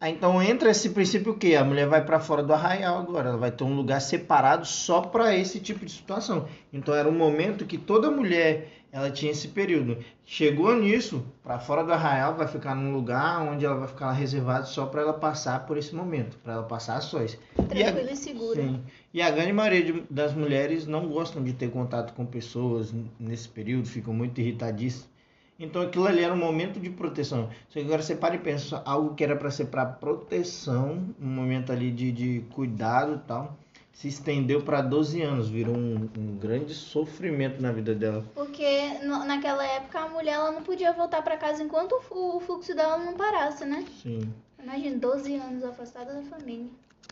Ah, 0.00 0.08
então 0.08 0.40
entra 0.40 0.70
esse 0.70 0.90
princípio 0.90 1.34
que 1.34 1.56
a 1.56 1.64
mulher 1.64 1.88
vai 1.88 2.04
para 2.04 2.20
fora 2.20 2.40
do 2.40 2.52
arraial 2.52 2.98
agora, 2.98 3.30
ela 3.30 3.38
vai 3.38 3.50
ter 3.50 3.64
um 3.64 3.74
lugar 3.74 4.00
separado 4.00 4.64
só 4.64 5.00
para 5.00 5.36
esse 5.36 5.58
tipo 5.58 5.84
de 5.84 5.90
situação. 5.90 6.46
Então 6.72 6.94
era 6.94 7.08
um 7.08 7.12
momento 7.12 7.66
que 7.66 7.76
toda 7.76 8.08
mulher 8.08 8.78
ela 8.92 9.10
tinha 9.10 9.32
esse 9.32 9.48
período. 9.48 9.98
Chegou 10.24 10.76
nisso, 10.76 11.26
para 11.42 11.58
fora 11.58 11.82
do 11.82 11.92
arraial 11.92 12.36
vai 12.36 12.46
ficar 12.46 12.76
num 12.76 12.92
lugar 12.92 13.42
onde 13.42 13.64
ela 13.64 13.74
vai 13.74 13.88
ficar 13.88 14.12
reservada 14.12 14.66
só 14.66 14.86
para 14.86 15.02
ela 15.02 15.12
passar 15.12 15.66
por 15.66 15.76
esse 15.76 15.92
momento, 15.92 16.38
para 16.44 16.52
ela 16.52 16.62
passar 16.62 16.96
ações. 16.96 17.36
Tranquila 17.56 18.00
e, 18.00 18.08
a, 18.08 18.12
e 18.12 18.16
segura. 18.16 18.62
Sim. 18.62 18.80
E 19.12 19.20
a 19.20 19.30
grande 19.32 19.52
maioria 19.52 20.04
das 20.08 20.32
mulheres 20.32 20.86
não 20.86 21.08
gostam 21.08 21.42
de 21.42 21.52
ter 21.52 21.72
contato 21.72 22.14
com 22.14 22.24
pessoas 22.24 22.94
nesse 23.18 23.48
período, 23.48 23.88
ficam 23.88 24.14
muito 24.14 24.40
irritadíssimas. 24.40 25.17
Então 25.58 25.82
aquilo 25.82 26.06
ali 26.06 26.22
era 26.22 26.32
um 26.32 26.38
momento 26.38 26.78
de 26.78 26.88
proteção. 26.88 27.50
Só 27.68 27.80
que 27.80 27.84
agora 27.84 28.00
você 28.00 28.14
para 28.14 28.36
e 28.36 28.38
pensa, 28.38 28.80
algo 28.84 29.14
que 29.14 29.24
era 29.24 29.34
para 29.34 29.50
ser 29.50 29.66
para 29.66 29.84
proteção, 29.84 31.08
um 31.20 31.26
momento 31.26 31.72
ali 31.72 31.90
de, 31.90 32.12
de 32.12 32.44
cuidado 32.52 33.16
e 33.16 33.26
tal, 33.26 33.56
se 33.92 34.06
estendeu 34.06 34.62
para 34.62 34.80
12 34.80 35.20
anos, 35.22 35.48
virou 35.48 35.76
um, 35.76 36.08
um, 36.16 36.36
grande 36.36 36.72
sofrimento 36.72 37.60
na 37.60 37.72
vida 37.72 37.96
dela. 37.96 38.24
Porque 38.32 39.00
no, 39.02 39.24
naquela 39.24 39.66
época 39.66 39.98
a 39.98 40.08
mulher 40.08 40.34
ela 40.34 40.52
não 40.52 40.62
podia 40.62 40.92
voltar 40.92 41.20
para 41.22 41.36
casa 41.36 41.64
enquanto 41.64 42.00
o, 42.08 42.36
o 42.36 42.40
fluxo 42.40 42.76
dela 42.76 42.96
não 42.96 43.14
parasse, 43.14 43.64
né? 43.64 43.84
Sim. 44.00 44.32
Imagina, 44.62 44.98
12 44.98 45.34
anos 45.34 45.64
afastada 45.64 46.14
da 46.14 46.22
família. 46.22 46.68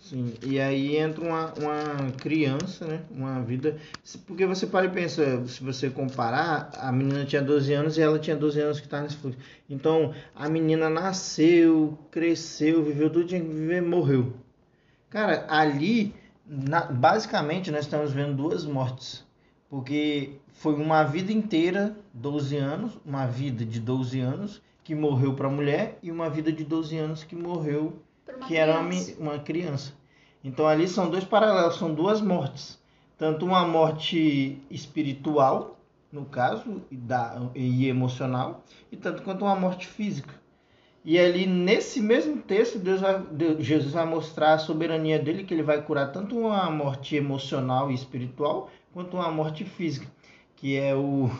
Sim, 0.08 0.34
e 0.40 0.60
aí 0.60 0.96
entra 0.96 1.20
uma, 1.20 1.52
uma 1.54 2.12
criança, 2.12 2.86
né? 2.86 3.02
Uma 3.10 3.40
vida. 3.42 3.76
Porque 4.24 4.46
você 4.46 4.64
para 4.64 4.86
e 4.86 4.88
pensa, 4.88 5.44
se 5.48 5.60
você 5.64 5.90
comparar, 5.90 6.70
a 6.78 6.92
menina 6.92 7.24
tinha 7.24 7.42
12 7.42 7.72
anos 7.72 7.98
e 7.98 8.02
ela 8.02 8.16
tinha 8.16 8.36
12 8.36 8.60
anos 8.60 8.78
que 8.78 8.86
estava 8.86 9.02
nesse 9.02 9.16
fluxo. 9.16 9.38
Então, 9.68 10.14
a 10.32 10.48
menina 10.48 10.88
nasceu, 10.88 11.98
cresceu, 12.08 12.84
viveu 12.84 13.10
tudo, 13.10 13.26
tinha 13.26 13.40
que 13.40 13.48
viver, 13.48 13.82
morreu. 13.82 14.32
Cara, 15.10 15.44
ali, 15.48 16.14
na, 16.46 16.82
basicamente, 16.82 17.72
nós 17.72 17.80
estamos 17.80 18.12
vendo 18.12 18.36
duas 18.36 18.64
mortes. 18.64 19.24
Porque 19.68 20.38
foi 20.52 20.74
uma 20.74 21.02
vida 21.02 21.32
inteira, 21.32 21.96
12 22.14 22.56
anos, 22.56 22.98
uma 23.04 23.26
vida 23.26 23.64
de 23.64 23.80
12 23.80 24.20
anos 24.20 24.62
que 24.84 24.94
morreu 24.94 25.34
para 25.34 25.48
a 25.48 25.50
mulher 25.50 25.98
e 26.00 26.12
uma 26.12 26.30
vida 26.30 26.52
de 26.52 26.62
12 26.62 26.96
anos 26.96 27.24
que 27.24 27.34
morreu 27.34 28.00
que 28.34 28.48
criança. 28.48 28.54
era 28.54 28.80
uma, 29.18 29.38
criança. 29.38 29.92
Então 30.42 30.66
ali 30.66 30.88
são 30.88 31.08
dois 31.08 31.24
paralelos, 31.24 31.76
são 31.76 31.94
duas 31.94 32.20
mortes. 32.20 32.78
Tanto 33.18 33.46
uma 33.46 33.66
morte 33.66 34.60
espiritual, 34.70 35.78
no 36.12 36.24
caso, 36.26 36.82
e, 36.90 36.96
da, 36.96 37.50
e 37.54 37.88
emocional, 37.88 38.62
e 38.92 38.96
tanto 38.96 39.22
quanto 39.22 39.44
uma 39.44 39.56
morte 39.56 39.86
física. 39.86 40.34
E 41.04 41.18
ali 41.18 41.46
nesse 41.46 42.00
mesmo 42.00 42.42
texto, 42.42 42.78
Deus 42.78 43.00
vai, 43.00 43.22
Deus, 43.30 43.64
Jesus 43.64 43.92
vai 43.92 44.04
mostrar 44.04 44.54
a 44.54 44.58
soberania 44.58 45.18
dele, 45.18 45.44
que 45.44 45.54
ele 45.54 45.62
vai 45.62 45.80
curar 45.80 46.12
tanto 46.12 46.36
uma 46.36 46.68
morte 46.70 47.14
emocional 47.16 47.90
e 47.90 47.94
espiritual, 47.94 48.70
quanto 48.92 49.16
uma 49.16 49.30
morte 49.30 49.64
física, 49.64 50.06
que 50.56 50.76
é 50.76 50.94
o 50.94 51.30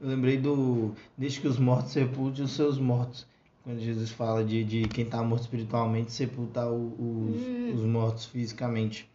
eu 0.00 0.08
lembrei 0.08 0.38
do 0.38 0.94
deixe 1.16 1.40
que 1.40 1.46
os 1.46 1.58
mortos 1.58 1.92
sepultem 1.92 2.44
os 2.44 2.52
seus 2.52 2.78
mortos 2.78 3.26
quando 3.62 3.80
Jesus 3.80 4.10
fala 4.10 4.44
de, 4.44 4.64
de 4.64 4.88
quem 4.88 5.04
está 5.04 5.22
morto 5.22 5.42
espiritualmente 5.42 6.12
sepultar 6.12 6.68
o, 6.70 6.86
os, 6.98 7.42
hum. 7.42 7.72
os 7.74 7.82
mortos 7.82 8.26
fisicamente. 8.26 9.08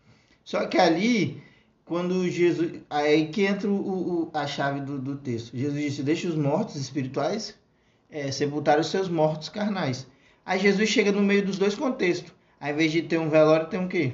Só 0.44 0.66
que 0.68 0.78
ali, 0.78 1.42
quando 1.84 2.30
Jesus. 2.30 2.82
Aí 2.89 3.28
que 3.28 3.43
entra 3.43 3.69
o, 3.69 3.74
o, 3.74 4.32
a 4.34 4.46
chave 4.46 4.82
do, 4.82 5.00
do 5.00 5.15
texto. 5.15 5.58
Jesus 5.58 5.82
disse: 5.82 6.04
Deixe 6.04 6.28
os 6.28 6.36
mortos 6.36 6.76
espirituais 6.76 7.58
é, 8.10 8.32
sepultar 8.32 8.80
os 8.80 8.88
seus 8.88 9.10
mortos 9.10 9.50
carnais. 9.50 10.08
Aí 10.46 10.60
Jesus 10.60 10.89
chega 10.89 11.12
no 11.12 11.24
meio 11.24 11.46
dos 11.46 11.58
dois 11.58 11.76
contextos. 11.76 12.32
Ao 12.60 12.69
invés 12.69 12.91
de 12.91 13.02
ter 13.02 13.19
um 13.19 13.30
velório, 13.30 13.67
tem 13.67 13.84
o 13.84 13.88
quê? 13.88 14.13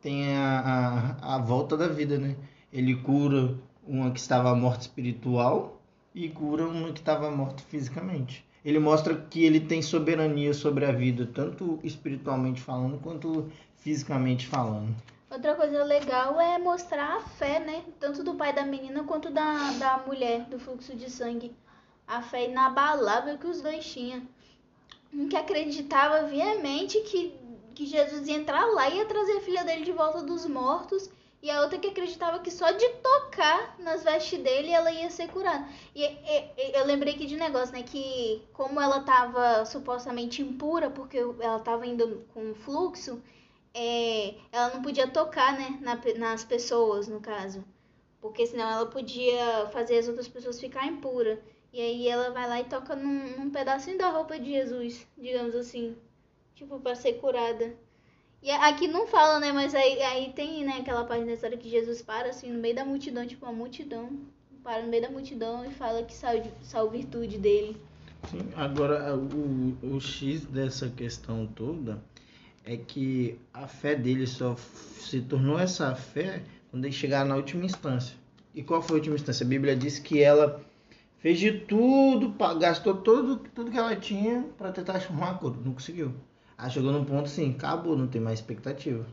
Tem 0.00 0.34
a, 0.34 1.16
a, 1.20 1.36
a 1.36 1.38
volta 1.38 1.76
da 1.76 1.86
vida, 1.86 2.18
né? 2.18 2.34
Ele 2.72 2.94
cura 2.96 3.54
uma 3.86 4.10
que 4.10 4.18
estava 4.18 4.54
morta 4.54 4.82
espiritual 4.82 5.80
e 6.14 6.28
cura 6.28 6.66
uma 6.66 6.92
que 6.92 7.00
estava 7.00 7.30
morta 7.30 7.62
fisicamente 7.68 8.44
ele 8.66 8.80
mostra 8.80 9.14
que 9.14 9.44
ele 9.44 9.60
tem 9.60 9.80
soberania 9.80 10.52
sobre 10.52 10.84
a 10.84 10.90
vida, 10.90 11.24
tanto 11.32 11.78
espiritualmente 11.84 12.60
falando 12.60 12.98
quanto 12.98 13.48
fisicamente 13.76 14.44
falando. 14.44 14.92
Outra 15.30 15.54
coisa 15.54 15.84
legal 15.84 16.40
é 16.40 16.58
mostrar 16.58 17.14
a 17.14 17.20
fé, 17.20 17.60
né? 17.60 17.84
Tanto 18.00 18.24
do 18.24 18.34
pai 18.34 18.52
da 18.52 18.64
menina 18.64 19.04
quanto 19.04 19.30
da, 19.30 19.70
da 19.78 20.02
mulher, 20.04 20.46
do 20.46 20.58
fluxo 20.58 20.96
de 20.96 21.08
sangue. 21.08 21.54
A 22.08 22.20
fé 22.20 22.46
inabalável 22.48 23.38
que 23.38 23.46
os 23.46 23.62
dois 23.62 23.86
tinham. 23.86 24.22
Um 25.14 25.28
que 25.28 25.36
acreditava 25.36 26.26
veemente 26.26 26.98
que, 27.02 27.36
que 27.72 27.86
Jesus 27.86 28.26
ia 28.26 28.34
entrar 28.34 28.66
lá 28.66 28.88
e 28.88 28.96
ia 28.96 29.06
trazer 29.06 29.36
a 29.36 29.42
filha 29.42 29.62
dele 29.62 29.84
de 29.84 29.92
volta 29.92 30.22
dos 30.22 30.44
mortos 30.44 31.08
e 31.42 31.50
a 31.50 31.60
outra 31.60 31.78
que 31.78 31.88
acreditava 31.88 32.40
que 32.40 32.50
só 32.50 32.70
de 32.72 32.88
tocar 32.94 33.76
nas 33.78 34.02
vestes 34.02 34.42
dele 34.42 34.70
ela 34.70 34.90
ia 34.90 35.10
ser 35.10 35.28
curada. 35.28 35.68
E, 35.94 36.02
e, 36.02 36.72
eu 36.74 36.84
lembrei 36.84 37.14
aqui 37.14 37.26
de 37.26 37.36
negócio, 37.36 37.74
né? 37.74 37.82
Que 37.82 38.42
como 38.52 38.80
ela 38.80 38.98
estava 38.98 39.64
supostamente 39.64 40.42
impura, 40.42 40.90
porque 40.90 41.18
ela 41.18 41.58
estava 41.58 41.86
indo 41.86 42.26
com 42.32 42.54
fluxo, 42.54 43.22
é, 43.74 44.34
ela 44.50 44.74
não 44.74 44.82
podia 44.82 45.06
tocar, 45.06 45.56
né? 45.58 45.78
Na, 45.82 46.00
nas 46.18 46.44
pessoas, 46.44 47.06
no 47.06 47.20
caso. 47.20 47.64
Porque 48.20 48.46
senão 48.46 48.68
ela 48.68 48.86
podia 48.86 49.68
fazer 49.72 49.98
as 49.98 50.08
outras 50.08 50.26
pessoas 50.28 50.58
ficar 50.58 50.86
impuras. 50.86 51.38
E 51.72 51.80
aí 51.80 52.08
ela 52.08 52.30
vai 52.30 52.48
lá 52.48 52.60
e 52.60 52.64
toca 52.64 52.96
num, 52.96 53.38
num 53.38 53.50
pedacinho 53.50 53.98
da 53.98 54.08
roupa 54.08 54.38
de 54.38 54.50
Jesus, 54.50 55.06
digamos 55.16 55.54
assim. 55.54 55.96
Tipo, 56.54 56.80
para 56.80 56.94
ser 56.94 57.14
curada. 57.20 57.76
E 58.46 58.50
aqui 58.52 58.86
não 58.86 59.08
fala, 59.08 59.40
né? 59.40 59.50
Mas 59.50 59.74
aí, 59.74 60.00
aí 60.00 60.32
tem, 60.32 60.64
né, 60.64 60.74
aquela 60.78 61.02
parte 61.02 61.24
da 61.24 61.32
história 61.32 61.58
que 61.58 61.68
Jesus 61.68 62.00
para 62.00 62.28
assim 62.28 62.52
no 62.52 62.60
meio 62.60 62.76
da 62.76 62.84
multidão, 62.84 63.26
tipo 63.26 63.44
uma 63.44 63.52
multidão. 63.52 64.08
Para 64.62 64.82
no 64.82 64.88
meio 64.88 65.02
da 65.02 65.10
multidão 65.10 65.64
e 65.64 65.74
fala 65.74 66.04
que 66.04 66.14
saiu, 66.14 66.44
saiu 66.62 66.88
virtude 66.88 67.38
dele. 67.38 67.76
Sim, 68.30 68.48
agora 68.54 69.16
o, 69.16 69.76
o 69.82 70.00
X 70.00 70.44
dessa 70.44 70.88
questão 70.88 71.44
toda 71.56 72.00
é 72.64 72.76
que 72.76 73.36
a 73.52 73.66
fé 73.66 73.96
dele 73.96 74.28
só 74.28 74.54
se 74.54 75.20
tornou 75.22 75.58
essa 75.58 75.92
fé 75.96 76.40
quando 76.70 76.84
ele 76.84 76.94
chegar 76.94 77.24
na 77.24 77.34
última 77.34 77.64
instância. 77.64 78.14
E 78.54 78.62
qual 78.62 78.80
foi 78.80 78.94
a 78.94 78.98
última 78.98 79.16
instância? 79.16 79.44
A 79.44 79.48
Bíblia 79.48 79.74
diz 79.74 79.98
que 79.98 80.22
ela 80.22 80.64
fez 81.18 81.40
de 81.40 81.50
tudo, 81.50 82.32
gastou 82.60 82.94
tudo, 82.94 83.38
tudo 83.52 83.72
que 83.72 83.78
ela 83.78 83.96
tinha 83.96 84.44
para 84.56 84.70
tentar 84.70 85.00
chamar 85.00 85.32
um 85.32 85.34
acordo. 85.34 85.64
Não 85.64 85.72
conseguiu. 85.72 86.14
Aí 86.58 86.70
chegou 86.70 86.92
num 86.92 87.04
ponto 87.04 87.24
assim, 87.24 87.50
acabou, 87.50 87.96
não 87.96 88.06
tem 88.06 88.20
mais 88.20 88.38
expectativa. 88.38 89.04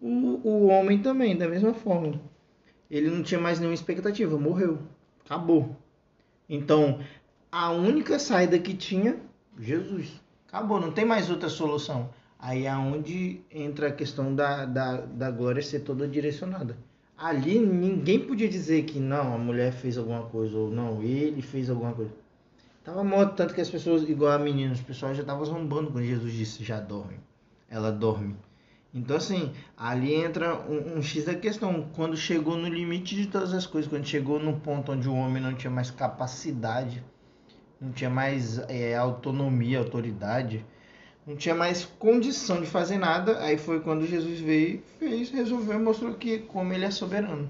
O, 0.00 0.40
o 0.42 0.66
homem 0.66 1.00
também, 1.02 1.36
da 1.36 1.48
mesma 1.48 1.74
forma. 1.74 2.20
Ele 2.90 3.10
não 3.10 3.22
tinha 3.22 3.40
mais 3.40 3.58
nenhuma 3.58 3.74
expectativa, 3.74 4.38
morreu. 4.38 4.78
Acabou. 5.24 5.76
Então, 6.48 7.00
a 7.50 7.70
única 7.70 8.18
saída 8.18 8.58
que 8.58 8.74
tinha, 8.74 9.16
Jesus. 9.58 10.20
Acabou, 10.48 10.80
não 10.80 10.92
tem 10.92 11.04
mais 11.04 11.30
outra 11.30 11.48
solução. 11.48 12.10
Aí 12.38 12.66
é 12.66 12.74
onde 12.74 13.40
entra 13.50 13.88
a 13.88 13.92
questão 13.92 14.34
da, 14.34 14.66
da, 14.66 14.96
da 14.96 15.30
glória 15.30 15.62
ser 15.62 15.80
toda 15.80 16.06
direcionada. 16.06 16.76
Ali 17.16 17.58
ninguém 17.60 18.18
podia 18.18 18.48
dizer 18.48 18.82
que 18.82 18.98
não, 18.98 19.34
a 19.34 19.38
mulher 19.38 19.72
fez 19.72 19.96
alguma 19.96 20.24
coisa, 20.24 20.56
ou 20.56 20.70
não, 20.70 21.00
ele 21.02 21.40
fez 21.40 21.70
alguma 21.70 21.92
coisa. 21.92 22.10
Tava 22.84 23.04
morto, 23.04 23.36
tanto 23.36 23.54
que 23.54 23.60
as 23.60 23.70
pessoas, 23.70 24.02
igual 24.08 24.32
a 24.32 24.38
menina, 24.38 24.72
os 24.72 24.80
pessoal 24.80 25.14
já 25.14 25.20
estavam 25.20 25.44
zombando 25.44 25.92
quando 25.92 26.04
Jesus 26.04 26.32
disse 26.32 26.64
já 26.64 26.80
dorme. 26.80 27.20
Ela 27.70 27.92
dorme. 27.92 28.36
Então, 28.92 29.16
assim, 29.16 29.52
ali 29.76 30.14
entra 30.14 30.54
um, 30.68 30.98
um, 30.98 31.02
X 31.02 31.24
da 31.24 31.34
questão. 31.34 31.88
Quando 31.94 32.16
chegou 32.16 32.56
no 32.56 32.68
limite 32.68 33.14
de 33.14 33.26
todas 33.26 33.54
as 33.54 33.66
coisas, 33.66 33.88
quando 33.88 34.04
chegou 34.04 34.38
no 34.38 34.58
ponto 34.58 34.92
onde 34.92 35.08
o 35.08 35.14
homem 35.14 35.40
não 35.40 35.54
tinha 35.54 35.70
mais 35.70 35.90
capacidade, 35.90 37.02
não 37.80 37.92
tinha 37.92 38.10
mais 38.10 38.58
é, 38.68 38.96
autonomia, 38.96 39.78
autoridade, 39.78 40.64
não 41.26 41.36
tinha 41.36 41.54
mais 41.54 41.84
condição 41.84 42.60
de 42.60 42.66
fazer 42.66 42.98
nada, 42.98 43.38
aí 43.38 43.56
foi 43.56 43.80
quando 43.80 44.06
Jesus 44.06 44.40
veio, 44.40 44.82
fez, 44.98 45.30
resolveu 45.30 45.78
mostrou 45.78 46.14
que 46.14 46.40
como 46.40 46.72
ele 46.72 46.84
é 46.84 46.90
soberano. 46.90 47.48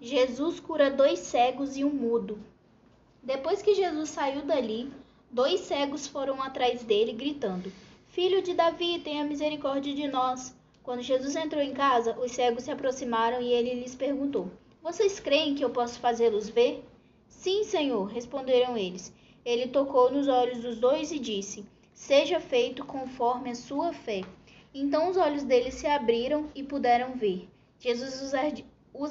Jesus 0.00 0.58
cura 0.58 0.90
dois 0.90 1.18
cegos 1.18 1.76
e 1.76 1.84
um 1.84 1.90
mudo. 1.90 2.38
Depois 3.22 3.60
que 3.60 3.74
Jesus 3.74 4.08
saiu 4.08 4.42
dali, 4.42 4.90
dois 5.30 5.60
cegos 5.60 6.06
foram 6.06 6.42
atrás 6.42 6.82
dele, 6.82 7.12
gritando: 7.12 7.72
Filho 8.08 8.40
de 8.42 8.54
Davi, 8.54 8.98
tenha 8.98 9.24
misericórdia 9.24 9.94
de 9.94 10.08
nós. 10.08 10.56
Quando 10.82 11.02
Jesus 11.02 11.36
entrou 11.36 11.62
em 11.62 11.74
casa, 11.74 12.18
os 12.18 12.32
cegos 12.32 12.64
se 12.64 12.70
aproximaram 12.70 13.42
e 13.42 13.52
ele 13.52 13.74
lhes 13.74 13.94
perguntou: 13.94 14.50
Vocês 14.82 15.20
creem 15.20 15.54
que 15.54 15.64
eu 15.64 15.70
posso 15.70 16.00
fazê-los 16.00 16.48
ver? 16.48 16.82
Sim, 17.28 17.64
Senhor, 17.64 18.06
responderam 18.06 18.78
eles. 18.78 19.12
Ele 19.44 19.68
tocou 19.68 20.10
nos 20.10 20.28
olhos 20.28 20.62
dos 20.62 20.78
dois 20.78 21.12
e 21.12 21.18
disse: 21.18 21.64
seja 22.00 22.40
feito 22.40 22.82
conforme 22.82 23.50
a 23.50 23.54
sua 23.54 23.92
fé. 23.92 24.22
Então 24.74 25.10
os 25.10 25.18
olhos 25.18 25.42
deles 25.42 25.74
se 25.74 25.86
abriram 25.86 26.48
e 26.54 26.62
puderam 26.62 27.12
ver. 27.12 27.46
Jesus 27.78 28.22
os 28.22 28.32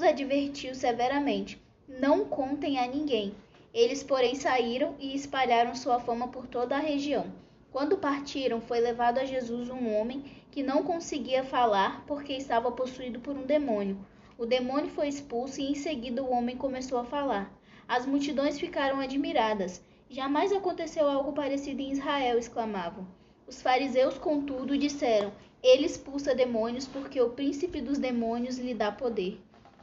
advertiu 0.03 0.75
severamente: 0.75 1.61
Não 1.87 2.25
contem 2.25 2.79
a 2.79 2.87
ninguém. 2.87 3.33
Eles, 3.73 4.03
porém, 4.03 4.35
saíram 4.35 4.95
e 4.99 5.15
espalharam 5.15 5.75
sua 5.75 5.99
fama 5.99 6.27
por 6.27 6.47
toda 6.47 6.75
a 6.75 6.79
região. 6.79 7.31
Quando 7.71 7.97
partiram, 7.97 8.59
foi 8.59 8.79
levado 8.79 9.19
a 9.19 9.25
Jesus 9.25 9.69
um 9.69 9.95
homem 9.95 10.23
que 10.51 10.63
não 10.63 10.83
conseguia 10.83 11.43
falar 11.43 12.03
porque 12.07 12.33
estava 12.33 12.71
possuído 12.71 13.19
por 13.19 13.37
um 13.37 13.45
demônio. 13.45 13.97
O 14.37 14.45
demônio 14.45 14.89
foi 14.89 15.07
expulso 15.07 15.61
e 15.61 15.71
em 15.71 15.75
seguida 15.75 16.23
o 16.23 16.31
homem 16.31 16.57
começou 16.57 16.97
a 16.97 17.05
falar. 17.05 17.53
As 17.87 18.05
multidões 18.05 18.59
ficaram 18.59 18.99
admiradas. 18.99 19.83
Jamais 20.09 20.51
aconteceu 20.51 21.07
algo 21.07 21.33
parecido 21.33 21.81
em 21.81 21.91
Israel, 21.91 22.39
exclamavam. 22.39 23.07
Os 23.45 23.61
fariseus, 23.61 24.17
contudo, 24.17 24.77
disseram: 24.77 25.31
Ele 25.61 25.85
expulsa 25.85 26.33
demônios 26.33 26.87
porque 26.87 27.21
o 27.21 27.29
príncipe 27.29 27.81
dos 27.81 27.99
demônios 27.99 28.57
lhe 28.57 28.73
dá 28.73 28.91
poder. 28.91 29.39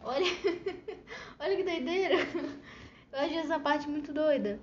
Olha, 0.07 0.25
olha 1.41 1.57
que 1.57 1.65
doideira. 1.65 2.15
Eu 3.13 3.19
acho 3.19 3.35
essa 3.35 3.59
parte 3.59 3.89
muito 3.89 4.13
doida. 4.13 4.61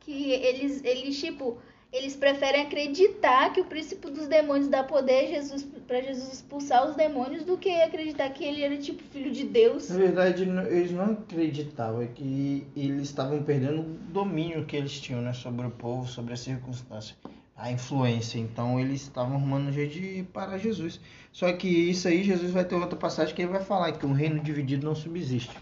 Que 0.00 0.32
eles, 0.32 0.84
eles 0.84 1.18
tipo, 1.18 1.56
eles 1.90 2.14
preferem 2.14 2.60
acreditar 2.60 3.50
que 3.54 3.62
o 3.62 3.64
príncipe 3.64 4.10
dos 4.10 4.28
demônios 4.28 4.68
dá 4.68 4.84
poder 4.84 5.28
Jesus 5.28 5.62
para 5.86 6.02
Jesus 6.02 6.34
expulsar 6.34 6.86
os 6.86 6.94
demônios 6.94 7.44
do 7.44 7.56
que 7.56 7.70
acreditar 7.70 8.28
que 8.30 8.44
ele 8.44 8.62
era 8.62 8.76
tipo 8.76 9.02
filho 9.04 9.30
de 9.30 9.44
Deus. 9.44 9.88
Na 9.88 9.96
verdade, 9.96 10.42
eles 10.42 10.92
não 10.92 11.12
acreditavam 11.12 12.02
é 12.02 12.06
que 12.06 12.66
eles 12.76 13.04
estavam 13.04 13.42
perdendo 13.42 13.80
o 13.80 13.84
domínio 14.12 14.66
que 14.66 14.76
eles 14.76 15.00
tinham, 15.00 15.22
né, 15.22 15.32
sobre 15.32 15.66
o 15.66 15.70
povo, 15.70 16.06
sobre 16.06 16.34
a 16.34 16.36
circunstância, 16.36 17.16
a 17.56 17.70
influência. 17.70 18.38
Então, 18.38 18.80
eles 18.80 19.02
estavam 19.02 19.36
arrumando 19.36 19.68
um 19.68 19.72
jeito 19.72 19.94
de 19.94 20.22
parar 20.32 20.58
Jesus. 20.58 21.00
Só 21.30 21.52
que 21.52 21.68
isso 21.68 22.08
aí 22.08 22.22
Jesus 22.22 22.50
vai 22.50 22.64
ter 22.64 22.74
outra 22.74 22.98
passagem 22.98 23.34
que 23.34 23.42
ele 23.42 23.52
vai 23.52 23.62
falar 23.62 23.92
que 23.92 24.06
um 24.06 24.12
reino 24.12 24.40
dividido 24.40 24.86
não 24.86 24.94
subsiste. 24.94 25.56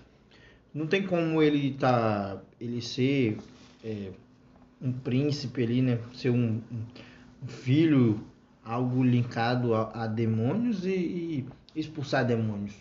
Não 0.72 0.86
tem 0.86 1.04
como 1.04 1.42
ele 1.42 1.72
tá 1.72 2.40
ele 2.60 2.80
ser 2.80 3.38
é, 3.84 4.10
um 4.80 4.92
príncipe 4.92 5.62
ali, 5.62 5.82
né? 5.82 5.98
Ser 6.14 6.30
um, 6.30 6.60
um 7.42 7.48
filho, 7.48 8.20
algo 8.64 9.02
linkado 9.02 9.74
a, 9.74 10.04
a 10.04 10.06
demônios 10.06 10.86
e, 10.86 10.90
e, 10.90 11.46
expulsar 11.74 12.24
demônios. 12.24 12.74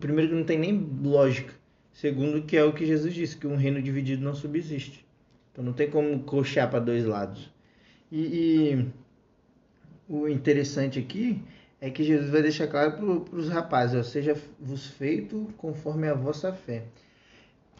Primeiro 0.00 0.30
que 0.30 0.36
não 0.36 0.44
tem 0.44 0.58
nem 0.58 0.76
lógica. 1.02 1.54
Segundo 1.92 2.42
que 2.42 2.56
é 2.56 2.62
o 2.62 2.74
que 2.74 2.84
Jesus 2.84 3.14
disse, 3.14 3.36
que 3.36 3.46
um 3.46 3.56
reino 3.56 3.80
dividido 3.80 4.22
não 4.22 4.34
subsiste. 4.34 5.06
Então 5.50 5.64
não 5.64 5.72
tem 5.72 5.88
como 5.88 6.18
coxar 6.20 6.68
para 6.68 6.80
dois 6.80 7.04
lados. 7.06 7.50
E, 8.10 8.20
e, 8.20 8.88
o 10.08 10.28
interessante 10.28 10.98
aqui 10.98 11.42
é 11.80 11.90
que 11.90 12.04
Jesus 12.04 12.30
vai 12.30 12.42
deixar 12.42 12.68
claro 12.68 12.92
para 12.92 13.38
os 13.38 13.48
rapazes, 13.48 13.96
ó, 13.96 14.02
seja 14.02 14.36
vos 14.58 14.86
feito 14.86 15.52
conforme 15.56 16.08
a 16.08 16.14
vossa 16.14 16.52
fé 16.52 16.84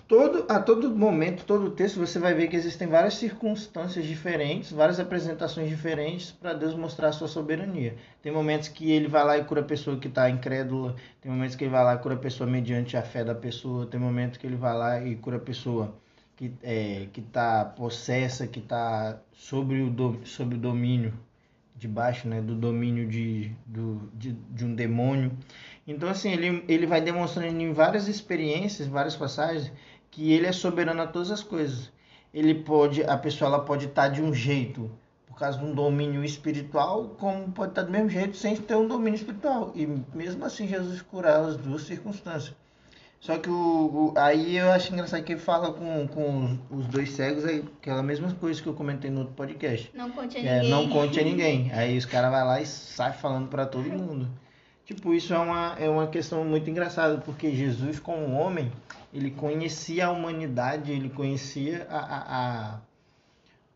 todo, 0.09 0.47
a 0.49 0.61
todo 0.61 0.95
momento, 0.95 1.45
todo 1.45 1.71
texto, 1.71 1.99
você 1.99 2.19
vai 2.19 2.33
ver 2.33 2.49
que 2.49 2.57
existem 2.57 2.87
várias 2.87 3.15
circunstâncias 3.15 4.05
diferentes, 4.05 4.71
várias 4.71 5.01
apresentações 5.01 5.69
diferentes 5.69 6.31
para 6.31 6.55
Deus 6.55 6.75
mostrar 6.75 7.09
a 7.09 7.13
sua 7.13 7.29
soberania. 7.29 7.97
Tem 8.23 8.33
momentos 8.33 8.69
que 8.69 8.91
ele 8.91 9.09
vai 9.09 9.25
lá 9.25 9.39
e 9.39 9.45
cura 9.45 9.61
a 9.63 9.65
pessoa 9.65 9.99
que 9.99 10.09
está 10.09 10.31
incrédula, 10.31 10.95
tem 11.21 11.31
momentos 11.31 11.57
que 11.57 11.65
ele 11.65 11.71
vai 11.71 11.85
lá 11.85 11.95
e 11.95 11.99
cura 11.99 12.15
a 12.15 12.19
pessoa 12.19 12.49
mediante 12.49 12.97
a 12.97 13.03
fé 13.03 13.25
da 13.25 13.35
pessoa, 13.35 13.87
tem 13.87 13.99
momentos 13.99 14.39
que 14.39 14.47
ele 14.47 14.57
vai 14.57 14.77
lá 14.77 15.05
e 15.05 15.17
cura 15.17 15.37
a 15.37 15.41
pessoa 15.41 15.95
que 16.37 16.53
é, 16.63 17.09
está 17.17 17.65
possessa, 17.65 18.47
que 18.47 18.59
está 18.59 19.19
sobre 19.33 19.81
o, 19.81 20.21
sobre 20.25 20.57
o 20.57 20.59
domínio 20.59 21.15
debaixo 21.79 22.27
né, 22.29 22.41
do 22.41 22.55
domínio 22.55 23.07
de, 23.07 23.53
do, 23.67 24.11
de, 24.15 24.33
de 24.33 24.65
um 24.65 24.75
demônio. 24.75 25.33
Então, 25.87 26.09
assim, 26.09 26.33
ele, 26.33 26.65
ele 26.69 26.87
vai 26.87 27.01
demonstrando 27.01 27.61
em 27.61 27.73
várias 27.73 28.09
experiências, 28.09 28.89
várias 28.89 29.17
passagens, 29.17 29.71
que 30.11 30.33
ele 30.33 30.47
é 30.47 30.53
soberano 30.53 31.03
a 31.03 31.07
todas 31.07 31.31
as 31.31 31.43
coisas. 31.43 31.93
Ele 32.33 32.55
pode, 32.55 33.03
a 33.05 33.17
pessoa 33.17 33.49
ela 33.49 33.65
pode 33.65 33.87
estar 33.87 34.09
de 34.09 34.23
um 34.23 34.33
jeito 34.33 34.91
por 35.27 35.39
causa 35.39 35.59
de 35.59 35.65
um 35.65 35.75
domínio 35.75 36.25
espiritual, 36.25 37.11
como 37.19 37.53
pode 37.53 37.73
estar 37.73 37.83
do 37.83 37.93
mesmo 37.93 38.09
jeito 38.09 38.37
sem 38.37 38.57
ter 38.57 38.75
um 38.75 38.89
domínio 38.89 39.17
espiritual. 39.17 39.73
E 39.75 39.87
mesmo 40.15 40.45
assim 40.45 40.67
Jesus 40.67 41.03
curar 41.03 41.41
as 41.41 41.57
duas 41.57 41.83
circunstâncias. 41.83 42.55
Só 43.21 43.39
que 43.39 43.49
o, 43.49 43.55
o, 43.55 44.15
aí 44.17 44.57
eu 44.57 44.71
acho 44.71 44.93
engraçado 44.93 45.23
que 45.25 45.33
ele 45.33 45.41
fala 45.41 45.73
com, 45.73 46.07
com 46.07 46.59
os 46.71 46.87
dois 46.87 47.11
cegos 47.13 47.45
é 47.45 47.63
aquela 47.81 48.03
mesma 48.03 48.33
coisa 48.35 48.63
que 48.63 48.69
eu 48.69 48.75
comentei 48.75 49.11
no 49.11 49.21
outro 49.21 49.35
podcast. 49.35 49.91
Não 49.95 50.11
conte 50.11 50.37
a 50.37 50.41
é, 50.41 50.55
ninguém. 50.57 50.71
Não 50.71 50.89
conte 50.89 51.21
a 51.21 51.25
ninguém. 51.25 51.73
Aí 51.73 51.97
os 51.97 52.05
caras 52.05 52.31
vão 52.31 52.47
lá 52.47 52.61
e 52.61 52.67
sai 52.67 53.13
falando 53.13 53.49
para 53.49 53.67
todo 53.67 53.89
mundo. 53.89 54.29
Tipo, 54.85 55.13
isso 55.13 55.35
é 55.35 55.39
uma, 55.39 55.75
é 55.81 55.89
uma 55.89 56.07
questão 56.07 56.45
muito 56.45 56.71
engraçada, 56.71 57.19
porque 57.19 57.55
Jesus, 57.57 57.99
como 57.99 58.33
homem, 58.35 58.71
ele 59.13 59.33
conhecia 59.33 60.07
a 60.07 60.13
humanidade, 60.13 60.93
ele 60.93 61.09
conhecia 61.09 61.89
a, 61.91 61.99
a, 61.99 62.75
a 62.77 62.81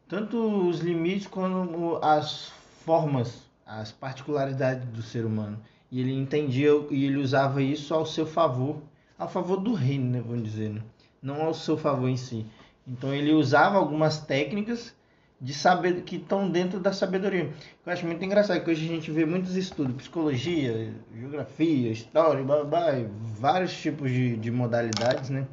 tanto 0.06 0.36
os 0.68 0.80
limites 0.80 1.26
quanto 1.26 1.98
as 2.02 2.52
formas, 2.84 3.42
as 3.66 3.90
particularidades 3.90 4.86
do 4.88 5.02
ser 5.02 5.24
humano. 5.24 5.58
E 5.90 6.00
ele 6.00 6.12
entendia 6.12 6.70
e 6.90 7.04
ele 7.04 7.16
usava 7.16 7.60
isso 7.60 7.92
ao 7.92 8.06
seu 8.06 8.26
favor, 8.26 8.80
a 9.20 9.28
favor 9.28 9.58
do 9.58 9.74
reino, 9.74 10.10
né, 10.10 10.22
vamos 10.26 10.42
dizer, 10.42 10.70
né? 10.70 10.82
não 11.22 11.42
ao 11.42 11.52
seu 11.52 11.76
favor 11.76 12.08
em 12.08 12.16
si. 12.16 12.46
Então 12.88 13.14
ele 13.14 13.32
usava 13.32 13.76
algumas 13.76 14.18
técnicas 14.18 14.94
de 15.38 15.52
saber 15.52 16.02
que 16.02 16.16
estão 16.16 16.50
dentro 16.50 16.80
da 16.80 16.90
sabedoria. 16.90 17.52
Eu 17.84 17.92
acho 17.92 18.06
muito 18.06 18.24
engraçado 18.24 18.64
que 18.64 18.70
hoje 18.70 18.86
a 18.86 18.88
gente 18.88 19.10
vê 19.10 19.26
muitos 19.26 19.56
estudos, 19.56 19.94
psicologia, 19.94 20.94
geografia, 21.14 21.92
história, 21.92 22.42
blá, 22.42 22.64
blá, 22.64 22.92
vários 23.38 23.78
tipos 23.78 24.10
de, 24.10 24.36
de 24.38 24.50
modalidades, 24.50 25.28
né? 25.28 25.46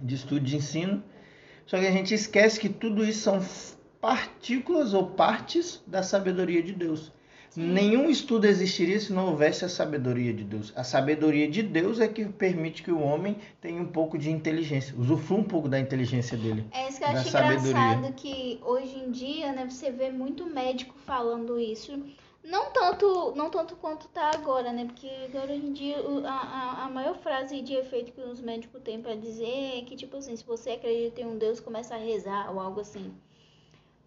De 0.00 0.16
estudo 0.16 0.40
de 0.40 0.56
ensino. 0.56 1.02
Só 1.66 1.78
que 1.78 1.86
a 1.86 1.92
gente 1.92 2.12
esquece 2.12 2.58
que 2.58 2.68
tudo 2.68 3.04
isso 3.04 3.22
são 3.22 3.40
partículas 4.00 4.92
ou 4.92 5.06
partes 5.06 5.80
da 5.86 6.02
sabedoria 6.02 6.62
de 6.62 6.72
Deus. 6.72 7.12
Nenhum 7.54 8.08
estudo 8.08 8.46
existiria 8.46 8.98
se 8.98 9.12
não 9.12 9.26
houvesse 9.26 9.64
a 9.64 9.68
sabedoria 9.68 10.32
de 10.32 10.42
Deus. 10.42 10.72
A 10.74 10.82
sabedoria 10.82 11.48
de 11.48 11.62
Deus 11.62 12.00
é 12.00 12.08
que 12.08 12.24
permite 12.24 12.82
que 12.82 12.90
o 12.90 13.00
homem 13.00 13.36
tenha 13.60 13.80
um 13.80 13.86
pouco 13.86 14.16
de 14.16 14.30
inteligência, 14.30 14.94
usufrua 14.98 15.40
um 15.40 15.44
pouco 15.44 15.68
da 15.68 15.78
inteligência 15.78 16.36
dele. 16.36 16.64
É 16.72 16.88
isso 16.88 16.98
que 16.98 17.04
eu 17.04 17.08
acho 17.08 17.28
engraçado 17.28 18.12
que 18.14 18.58
hoje 18.64 18.96
em 18.98 19.10
dia, 19.10 19.52
né, 19.52 19.68
você 19.68 19.90
vê 19.90 20.10
muito 20.10 20.46
médico 20.46 20.94
falando 21.04 21.58
isso. 21.58 22.02
Não 22.42 22.72
tanto, 22.72 23.34
não 23.36 23.50
tanto 23.50 23.76
quanto 23.76 24.08
tá 24.08 24.32
agora, 24.34 24.72
né? 24.72 24.86
Porque 24.86 25.08
agora 25.26 25.52
hoje 25.52 25.64
em 25.64 25.72
dia 25.72 25.96
a, 26.24 26.30
a, 26.30 26.84
a 26.86 26.90
maior 26.90 27.16
frase 27.18 27.60
de 27.60 27.74
efeito 27.74 28.12
que 28.12 28.20
os 28.20 28.40
médicos 28.40 28.82
têm 28.82 29.00
para 29.00 29.14
dizer 29.14 29.78
é 29.78 29.82
que, 29.82 29.94
tipo 29.94 30.16
assim, 30.16 30.34
se 30.34 30.44
você 30.44 30.70
acredita 30.70 31.20
em 31.20 31.26
um 31.26 31.38
Deus, 31.38 31.60
começa 31.60 31.94
a 31.94 31.98
rezar 31.98 32.50
ou 32.50 32.58
algo 32.58 32.80
assim. 32.80 33.12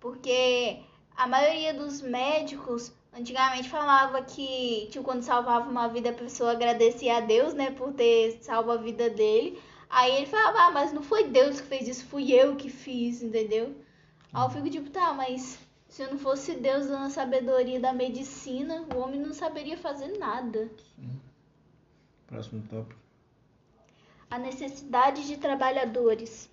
Porque 0.01 0.79
a 1.15 1.27
maioria 1.27 1.73
dos 1.73 2.01
médicos 2.01 2.91
Antigamente 3.17 3.69
falava 3.69 4.21
que, 4.23 4.89
tipo, 4.91 5.05
quando 5.05 5.23
salvava 5.23 5.69
uma 5.69 5.87
vida, 5.87 6.09
a 6.09 6.13
pessoa 6.13 6.51
agradecia 6.51 7.15
a 7.15 7.21
Deus, 7.21 7.53
né, 7.53 7.71
por 7.71 7.93
ter 7.93 8.39
salvo 8.41 8.71
a 8.71 8.75
vida 8.75 9.09
dele. 9.09 9.57
Aí 9.89 10.17
ele 10.17 10.25
falava, 10.25 10.59
ah, 10.63 10.71
mas 10.71 10.91
não 10.91 11.01
foi 11.01 11.29
Deus 11.29 11.61
que 11.61 11.67
fez 11.67 11.87
isso, 11.87 12.05
fui 12.07 12.33
eu 12.33 12.57
que 12.57 12.69
fiz, 12.69 13.23
entendeu? 13.23 13.73
Aí 14.33 14.43
eu 14.43 14.49
fico 14.49 14.69
tipo, 14.69 14.89
tá, 14.89 15.13
mas 15.13 15.57
se 15.87 16.05
não 16.07 16.19
fosse 16.19 16.55
Deus 16.55 16.87
dando 16.87 17.05
a 17.05 17.09
sabedoria 17.09 17.79
da 17.79 17.93
medicina, 17.93 18.85
o 18.93 18.97
homem 18.97 19.21
não 19.21 19.33
saberia 19.33 19.77
fazer 19.77 20.17
nada. 20.17 20.69
Sim. 20.97 21.21
Próximo 22.27 22.61
tópico. 22.69 22.99
A 24.29 24.37
necessidade 24.37 25.25
de 25.25 25.37
trabalhadores. 25.37 26.49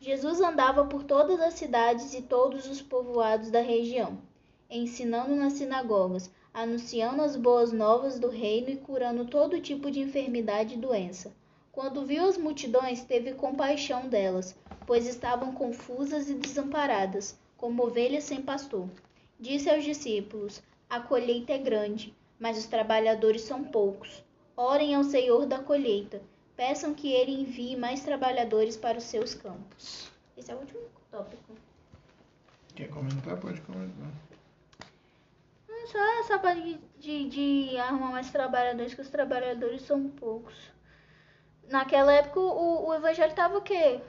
Jesus 0.00 0.40
andava 0.40 0.84
por 0.84 1.04
todas 1.04 1.40
as 1.40 1.54
cidades 1.54 2.14
e 2.14 2.22
todos 2.22 2.68
os 2.68 2.80
povoados 2.80 3.50
da 3.50 3.60
região 3.60 4.18
ensinando 4.70 5.34
nas 5.34 5.54
sinagogas, 5.54 6.30
anunciando 6.52 7.22
as 7.22 7.36
boas 7.36 7.72
novas 7.72 8.18
do 8.18 8.28
reino 8.28 8.68
e 8.68 8.76
curando 8.76 9.24
todo 9.24 9.60
tipo 9.60 9.90
de 9.90 10.00
enfermidade 10.00 10.74
e 10.74 10.78
doença. 10.78 11.32
Quando 11.72 12.04
viu 12.04 12.26
as 12.26 12.36
multidões, 12.36 13.02
teve 13.02 13.32
compaixão 13.32 14.08
delas, 14.08 14.54
pois 14.86 15.06
estavam 15.06 15.52
confusas 15.52 16.28
e 16.28 16.34
desamparadas, 16.34 17.38
como 17.56 17.84
ovelhas 17.84 18.24
sem 18.24 18.42
pastor. 18.42 18.88
Disse 19.40 19.70
aos 19.70 19.84
discípulos: 19.84 20.62
A 20.90 21.00
colheita 21.00 21.52
é 21.52 21.58
grande, 21.58 22.14
mas 22.38 22.58
os 22.58 22.66
trabalhadores 22.66 23.42
são 23.42 23.64
poucos. 23.64 24.22
Orem 24.56 24.94
ao 24.94 25.04
Senhor 25.04 25.46
da 25.46 25.60
colheita, 25.60 26.20
peçam 26.58 26.92
que 26.92 27.12
ele 27.12 27.40
envie 27.40 27.76
mais 27.76 28.02
trabalhadores 28.02 28.76
para 28.76 28.98
os 28.98 29.04
seus 29.04 29.32
campos. 29.32 30.10
Esse 30.36 30.50
é 30.50 30.54
o 30.56 30.58
último 30.58 30.80
tópico. 31.08 31.54
Quer 32.74 32.88
comentar? 32.88 33.36
Pode 33.38 33.60
comentar 33.60 34.10
só 35.86 36.20
essa 36.20 36.38
parte 36.38 36.78
de, 36.98 37.28
de 37.28 37.78
arrumar 37.78 38.10
mais 38.10 38.30
trabalhadores, 38.30 38.94
que 38.94 39.00
os 39.00 39.08
trabalhadores 39.08 39.82
são 39.82 40.08
poucos. 40.10 40.54
Naquela 41.68 42.12
época 42.12 42.40
o, 42.40 42.88
o 42.88 42.94
evangelho 42.94 43.34
tava 43.34 43.58
o 43.58 43.62
quê? 43.62 44.00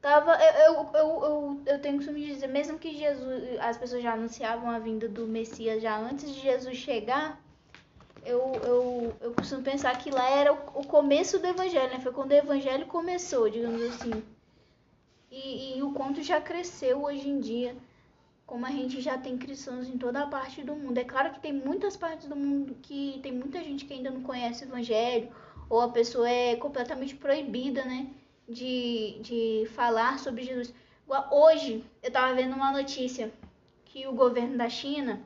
Tava, 0.00 0.38
eu, 0.42 0.74
eu, 0.74 0.90
eu, 0.94 1.24
eu, 1.24 1.62
eu 1.66 1.80
tenho 1.80 1.96
costume 1.96 2.20
de 2.20 2.34
dizer, 2.34 2.46
mesmo 2.46 2.78
que 2.78 2.96
Jesus, 2.96 3.58
as 3.60 3.76
pessoas 3.76 4.02
já 4.02 4.12
anunciavam 4.12 4.70
a 4.70 4.78
vinda 4.78 5.08
do 5.08 5.26
Messias 5.26 5.82
já 5.82 5.98
antes 5.98 6.32
de 6.32 6.40
Jesus 6.40 6.76
chegar, 6.76 7.38
eu, 8.24 8.52
eu, 8.64 9.16
eu 9.20 9.32
costumo 9.32 9.62
pensar 9.62 9.96
que 9.98 10.10
lá 10.10 10.28
era 10.28 10.52
o, 10.52 10.56
o 10.80 10.86
começo 10.86 11.38
do 11.38 11.46
evangelho, 11.46 11.92
né? 11.92 12.00
Foi 12.00 12.12
quando 12.12 12.30
o 12.30 12.34
evangelho 12.34 12.86
começou, 12.86 13.48
digamos 13.48 13.82
assim. 13.82 14.22
E, 15.30 15.78
e 15.78 15.82
o 15.82 15.92
quanto 15.92 16.22
já 16.22 16.40
cresceu 16.40 17.04
hoje 17.04 17.28
em 17.28 17.40
dia, 17.40 17.76
como 18.46 18.66
a 18.66 18.70
gente 18.70 19.00
já 19.00 19.16
tem 19.16 19.38
cristãos 19.38 19.88
em 19.88 19.96
toda 19.96 20.22
a 20.22 20.26
parte 20.26 20.62
do 20.62 20.74
mundo. 20.74 20.98
É 20.98 21.04
claro 21.04 21.32
que 21.32 21.40
tem 21.40 21.52
muitas 21.52 21.96
partes 21.96 22.26
do 22.26 22.36
mundo 22.36 22.76
que 22.82 23.20
tem 23.22 23.32
muita 23.32 23.62
gente 23.62 23.84
que 23.84 23.94
ainda 23.94 24.10
não 24.10 24.22
conhece 24.22 24.64
o 24.64 24.68
evangelho, 24.68 25.28
ou 25.68 25.80
a 25.80 25.88
pessoa 25.88 26.28
é 26.28 26.56
completamente 26.56 27.14
proibida, 27.14 27.84
né? 27.84 28.08
de, 28.50 29.18
de 29.20 29.68
falar 29.74 30.18
sobre 30.18 30.42
Jesus. 30.42 30.74
Hoje 31.30 31.84
eu 32.02 32.08
estava 32.08 32.34
vendo 32.34 32.54
uma 32.54 32.72
notícia 32.72 33.32
que 33.84 34.06
o 34.06 34.12
governo 34.12 34.58
da 34.58 34.68
China 34.68 35.20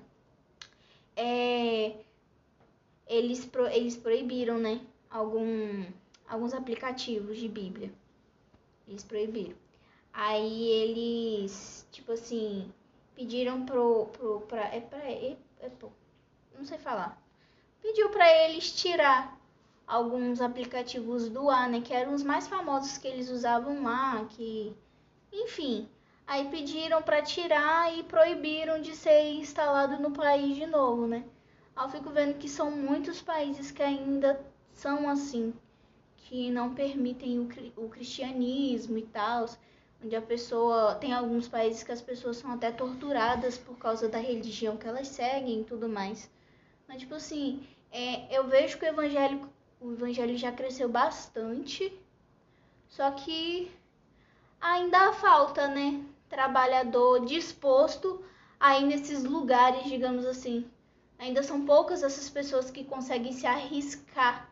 é, 1.16 1.92
eles, 3.06 3.44
pro, 3.44 3.66
eles 3.66 3.96
proibiram, 3.96 4.58
né? 4.58 4.80
Algum, 5.10 5.84
alguns 6.28 6.54
aplicativos 6.54 7.38
de 7.38 7.48
Bíblia. 7.48 7.92
Eles 8.88 9.04
proibiram. 9.04 9.56
Aí 10.12 10.68
eles, 10.70 11.86
tipo 11.90 12.12
assim, 12.12 12.72
pediram 13.14 13.64
pro. 13.64 14.06
pro 14.12 14.40
pra, 14.42 14.62
é 14.74 14.80
pra. 14.80 14.98
É, 14.98 15.36
é, 15.60 15.70
não 16.56 16.64
sei 16.64 16.78
falar. 16.78 17.20
Pediu 17.82 18.10
para 18.10 18.26
eles 18.44 18.72
tirar 18.72 19.38
alguns 19.86 20.40
aplicativos 20.40 21.28
do 21.28 21.50
ar, 21.50 21.68
né, 21.68 21.80
que 21.80 21.92
eram 21.92 22.14
os 22.14 22.22
mais 22.22 22.48
famosos 22.48 22.96
que 22.96 23.06
eles 23.06 23.28
usavam 23.28 23.82
lá, 23.82 24.24
que 24.30 24.74
enfim, 25.30 25.88
aí 26.26 26.48
pediram 26.48 27.02
para 27.02 27.22
tirar 27.22 27.92
e 27.96 28.02
proibiram 28.04 28.80
de 28.80 28.94
ser 28.94 29.32
instalado 29.34 30.00
no 30.00 30.10
país 30.12 30.56
de 30.56 30.66
novo, 30.66 31.06
né? 31.06 31.24
Eu 31.76 31.88
fico 31.88 32.10
vendo 32.10 32.38
que 32.38 32.48
são 32.48 32.70
muitos 32.70 33.20
países 33.20 33.70
que 33.70 33.82
ainda 33.82 34.40
são 34.72 35.08
assim, 35.08 35.52
que 36.16 36.50
não 36.50 36.74
permitem 36.74 37.40
o, 37.40 37.84
o 37.84 37.88
cristianismo 37.88 38.96
e 38.96 39.02
tal, 39.02 39.46
onde 40.02 40.14
a 40.14 40.22
pessoa 40.22 40.94
tem 40.94 41.12
alguns 41.12 41.48
países 41.48 41.82
que 41.82 41.92
as 41.92 42.00
pessoas 42.00 42.37
são 42.37 42.52
até 42.52 42.70
torturadas 42.70 43.58
por 43.58 43.76
causa 43.76 44.08
da 44.08 44.18
religião 44.18 44.76
que 44.76 44.87
elas 44.87 45.08
seguem 45.08 45.60
e 45.60 45.64
tudo 45.64 45.88
mais. 45.88 46.30
Mas 46.87 47.00
tipo 47.00 47.14
assim, 47.14 47.66
é, 47.90 48.37
eu 48.37 48.46
vejo 48.46 48.78
que 48.78 48.84
o 48.84 48.88
evangélico 48.88 49.48
o 49.80 49.92
evangelho 49.92 50.37
já 50.38 50.50
cresceu 50.50 50.88
bastante, 50.88 51.92
só 52.88 53.10
que 53.10 53.70
ainda 54.58 55.12
falta, 55.12 55.68
né? 55.68 56.02
Trabalhador 56.28 57.26
disposto 57.26 58.24
a 58.58 58.78
ir 58.78 58.87
nesses 58.87 59.24
lugares, 59.24 59.84
digamos 59.84 60.24
assim. 60.24 60.64
Ainda 61.24 61.42
são 61.42 61.64
poucas 61.64 62.02
essas 62.02 62.28
pessoas 62.28 62.70
que 62.70 62.84
conseguem 62.84 63.32
se 63.32 63.46
arriscar 63.46 64.50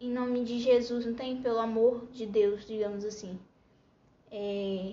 em 0.00 0.10
nome 0.10 0.44
de 0.44 0.60
Jesus, 0.60 1.04
não 1.04 1.14
tem? 1.14 1.42
Pelo 1.42 1.58
amor 1.58 2.06
de 2.12 2.26
Deus, 2.26 2.64
digamos 2.64 3.04
assim. 3.04 3.38
É... 4.30 4.92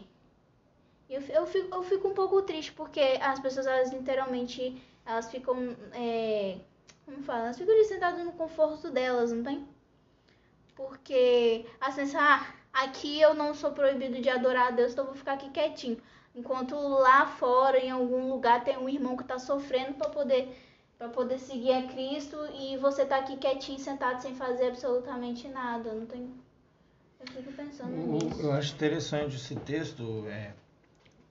Eu, 1.09 1.21
eu, 1.29 1.45
fico, 1.45 1.75
eu 1.75 1.83
fico 1.83 2.07
um 2.07 2.13
pouco 2.13 2.41
triste 2.41 2.71
porque 2.71 3.19
as 3.21 3.39
pessoas, 3.39 3.67
elas 3.67 3.93
literalmente, 3.93 4.81
elas 5.05 5.29
ficam. 5.29 5.77
É 5.93 6.57
como 7.05 7.21
fala? 7.21 7.45
Elas 7.45 7.57
ficam 7.57 7.83
sentadas 7.83 8.25
no 8.25 8.31
conforto 8.31 8.89
delas, 8.89 9.31
não 9.31 9.43
tem? 9.43 9.67
Porque, 10.75 11.65
assim, 11.79 12.15
ah, 12.15 12.53
aqui 12.71 13.21
eu 13.21 13.33
não 13.33 13.53
sou 13.53 13.71
proibido 13.71 14.19
de 14.21 14.29
adorar 14.29 14.69
a 14.69 14.71
Deus, 14.71 14.93
então 14.93 15.05
vou 15.05 15.13
ficar 15.13 15.33
aqui 15.33 15.49
quietinho. 15.49 16.01
Enquanto 16.33 16.75
lá 16.75 17.27
fora, 17.27 17.77
em 17.77 17.91
algum 17.91 18.29
lugar, 18.29 18.63
tem 18.63 18.77
um 18.77 18.89
irmão 18.89 19.15
que 19.15 19.23
está 19.23 19.37
sofrendo 19.37 19.93
para 19.93 20.09
poder 20.09 20.49
para 20.97 21.09
poder 21.09 21.39
seguir 21.39 21.73
a 21.73 21.87
Cristo 21.87 22.37
e 22.59 22.77
você 22.77 23.05
tá 23.05 23.17
aqui 23.17 23.37
quietinho, 23.37 23.79
sentado, 23.79 24.21
sem 24.21 24.35
fazer 24.35 24.67
absolutamente 24.67 25.47
nada. 25.47 25.93
Não 25.93 26.05
tem. 26.05 26.29
Eu 27.19 27.27
fico 27.27 27.51
pensando 27.53 27.91
nisso. 27.91 28.41
Eu 28.41 28.51
acho 28.51 28.73
interessante 28.73 29.35
esse 29.35 29.55
texto, 29.55 30.25
é, 30.27 30.51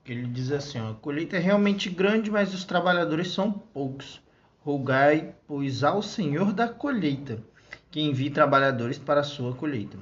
que 0.04 0.12
ele 0.12 0.26
diz 0.26 0.50
assim, 0.50 0.80
ó, 0.80 0.90
a 0.90 0.94
colheita 0.94 1.36
é 1.36 1.40
realmente 1.40 1.90
grande, 1.90 2.30
mas 2.30 2.54
os 2.54 2.64
trabalhadores 2.64 3.32
são 3.32 3.52
poucos. 3.52 4.20
Rogai, 4.64 5.34
pois, 5.46 5.82
ao 5.82 6.02
Senhor 6.02 6.52
da 6.52 6.68
colheita, 6.68 7.42
que 7.90 8.00
envie 8.00 8.30
trabalhadores 8.30 8.98
para 8.98 9.20
a 9.20 9.24
sua 9.24 9.54
colheita. 9.54 9.98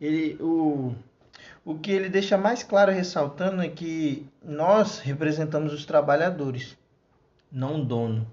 Ele, 0.00 0.36
o, 0.40 0.94
o 1.64 1.78
que 1.78 1.90
ele 1.90 2.08
deixa 2.08 2.36
mais 2.36 2.62
claro 2.62 2.90
ressaltando 2.90 3.62
é 3.62 3.68
que 3.68 4.26
nós 4.42 4.98
representamos 4.98 5.72
os 5.72 5.84
trabalhadores, 5.84 6.76
não 7.50 7.80
o 7.80 7.84
dono. 7.84 8.26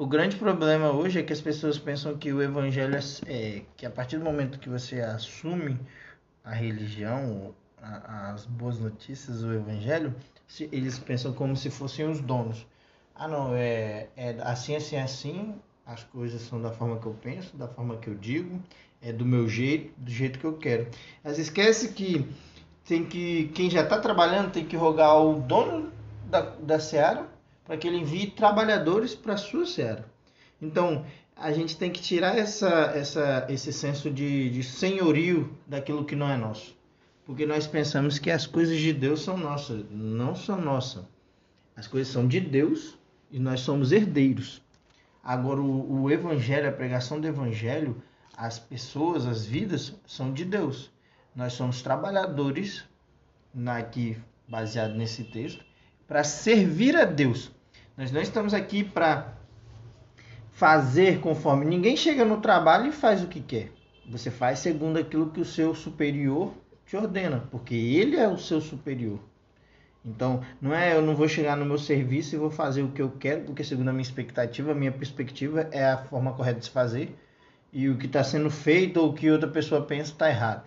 O 0.00 0.06
grande 0.06 0.36
problema 0.36 0.90
hoje 0.90 1.20
é 1.20 1.22
que 1.22 1.30
as 1.30 1.42
pessoas 1.42 1.78
pensam 1.78 2.16
que 2.16 2.32
o 2.32 2.40
evangelho 2.40 2.96
é, 2.96 3.00
é 3.26 3.62
que 3.76 3.84
a 3.84 3.90
partir 3.90 4.16
do 4.16 4.24
momento 4.24 4.58
que 4.58 4.70
você 4.70 5.02
assume 5.02 5.78
a 6.42 6.54
religião, 6.54 7.54
as 8.32 8.46
boas 8.46 8.78
notícias, 8.78 9.44
o 9.44 9.52
evangelho, 9.52 10.14
eles 10.72 10.98
pensam 10.98 11.34
como 11.34 11.54
se 11.54 11.68
fossem 11.68 12.08
os 12.08 12.18
donos 12.18 12.66
ah 13.14 13.28
não, 13.28 13.54
é, 13.54 14.08
é 14.16 14.34
assim, 14.40 14.74
assim, 14.74 14.96
assim, 14.96 15.54
as 15.84 16.02
coisas 16.04 16.40
são 16.40 16.62
da 16.62 16.70
forma 16.70 16.98
que 16.98 17.04
eu 17.04 17.14
penso, 17.22 17.54
da 17.54 17.68
forma 17.68 17.98
que 17.98 18.08
eu 18.08 18.14
digo, 18.14 18.58
é 19.02 19.12
do 19.12 19.26
meu 19.26 19.46
jeito, 19.50 19.92
do 19.98 20.10
jeito 20.10 20.38
que 20.38 20.46
eu 20.46 20.56
quero. 20.56 20.88
Mas 21.22 21.38
esquece 21.38 21.92
que 21.92 22.26
tem 22.86 23.04
que 23.04 23.48
quem 23.48 23.68
já 23.68 23.82
está 23.82 23.98
trabalhando 23.98 24.50
tem 24.50 24.64
que 24.64 24.76
rogar 24.76 25.10
ao 25.10 25.34
dono 25.34 25.92
da, 26.24 26.40
da 26.40 26.80
seara 26.80 27.28
para 27.70 27.76
que 27.76 27.86
ele 27.86 27.98
envie 27.98 28.26
trabalhadores 28.26 29.14
para 29.14 29.34
a 29.34 29.36
sua 29.36 29.64
seara. 29.64 30.04
Então 30.60 31.06
a 31.36 31.52
gente 31.52 31.76
tem 31.76 31.88
que 31.88 32.02
tirar 32.02 32.36
essa, 32.36 32.68
essa, 32.96 33.46
esse 33.48 33.72
senso 33.72 34.10
de, 34.10 34.50
de 34.50 34.64
senhorio 34.64 35.56
daquilo 35.68 36.04
que 36.04 36.16
não 36.16 36.28
é 36.28 36.36
nosso. 36.36 36.76
Porque 37.24 37.46
nós 37.46 37.68
pensamos 37.68 38.18
que 38.18 38.28
as 38.28 38.44
coisas 38.44 38.76
de 38.76 38.92
Deus 38.92 39.22
são 39.22 39.36
nossas. 39.36 39.84
Não 39.88 40.34
são 40.34 40.60
nossas. 40.60 41.04
As 41.76 41.86
coisas 41.86 42.12
são 42.12 42.26
de 42.26 42.40
Deus 42.40 42.98
e 43.30 43.38
nós 43.38 43.60
somos 43.60 43.92
herdeiros. 43.92 44.60
Agora, 45.22 45.60
o, 45.60 46.02
o 46.02 46.10
evangelho, 46.10 46.68
a 46.68 46.72
pregação 46.72 47.20
do 47.20 47.28
evangelho, 47.28 48.02
as 48.36 48.58
pessoas, 48.58 49.26
as 49.26 49.46
vidas 49.46 49.94
são 50.04 50.32
de 50.32 50.44
Deus. 50.44 50.90
Nós 51.36 51.52
somos 51.52 51.82
trabalhadores, 51.82 52.82
aqui 53.64 54.18
baseado 54.48 54.96
nesse 54.96 55.22
texto, 55.22 55.64
para 56.08 56.24
servir 56.24 56.96
a 56.96 57.04
Deus. 57.04 57.52
Nós 57.96 58.10
não 58.10 58.20
estamos 58.20 58.54
aqui 58.54 58.84
para 58.84 59.34
fazer 60.50 61.20
conforme. 61.20 61.64
Ninguém 61.64 61.96
chega 61.96 62.24
no 62.24 62.40
trabalho 62.40 62.88
e 62.88 62.92
faz 62.92 63.22
o 63.22 63.28
que 63.28 63.40
quer. 63.40 63.72
Você 64.08 64.30
faz 64.30 64.58
segundo 64.58 64.98
aquilo 64.98 65.30
que 65.30 65.40
o 65.40 65.44
seu 65.44 65.74
superior 65.74 66.52
te 66.86 66.96
ordena, 66.96 67.46
porque 67.50 67.74
ele 67.74 68.16
é 68.16 68.28
o 68.28 68.36
seu 68.36 68.60
superior. 68.60 69.20
Então, 70.04 70.42
não 70.60 70.74
é 70.74 70.96
eu 70.96 71.02
não 71.02 71.14
vou 71.14 71.28
chegar 71.28 71.56
no 71.56 71.64
meu 71.64 71.78
serviço 71.78 72.34
e 72.34 72.38
vou 72.38 72.50
fazer 72.50 72.82
o 72.82 72.90
que 72.90 73.02
eu 73.02 73.10
quero, 73.10 73.44
porque 73.44 73.62
segundo 73.62 73.88
a 73.88 73.92
minha 73.92 74.02
expectativa, 74.02 74.72
a 74.72 74.74
minha 74.74 74.90
perspectiva 74.90 75.68
é 75.70 75.84
a 75.84 75.98
forma 75.98 76.32
correta 76.32 76.58
de 76.58 76.64
se 76.64 76.70
fazer, 76.70 77.14
e 77.72 77.88
o 77.88 77.96
que 77.96 78.06
está 78.06 78.24
sendo 78.24 78.50
feito 78.50 78.98
ou 78.98 79.10
o 79.10 79.12
que 79.12 79.30
outra 79.30 79.48
pessoa 79.48 79.82
pensa 79.82 80.12
está 80.12 80.28
errado. 80.28 80.64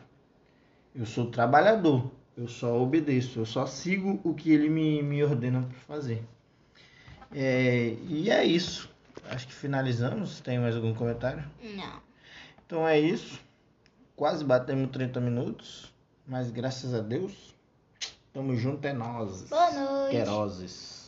Eu 0.96 1.06
sou 1.06 1.26
trabalhador, 1.32 2.12
eu 2.38 2.48
só 2.48 2.80
obedeço, 2.80 3.40
eu 3.40 3.46
só 3.46 3.66
sigo 3.66 4.20
o 4.24 4.34
que 4.34 4.52
ele 4.52 4.70
me, 4.70 5.02
me 5.02 5.24
ordena 5.24 5.64
para 5.64 5.80
fazer. 5.96 6.24
É, 7.34 7.96
e 8.08 8.30
é 8.30 8.44
isso. 8.44 8.90
Acho 9.30 9.48
que 9.48 9.54
finalizamos. 9.54 10.40
Tem 10.42 10.60
mais 10.60 10.76
algum 10.76 10.94
comentário? 10.94 11.44
Não. 11.62 12.02
Então 12.66 12.88
é 12.88 13.00
isso. 13.00 13.40
Quase 14.16 14.44
batemos 14.44 14.92
30 14.92 15.20
minutos, 15.20 15.92
mas 16.28 16.52
graças 16.52 16.94
a 16.94 17.00
Deus 17.00 17.54
Tamo 18.34 18.56
junto, 18.56 18.84
é 18.88 18.94
nós. 18.94 19.44
Boa 19.44 19.72
noite. 19.72 20.16
Queroses. 20.16 21.03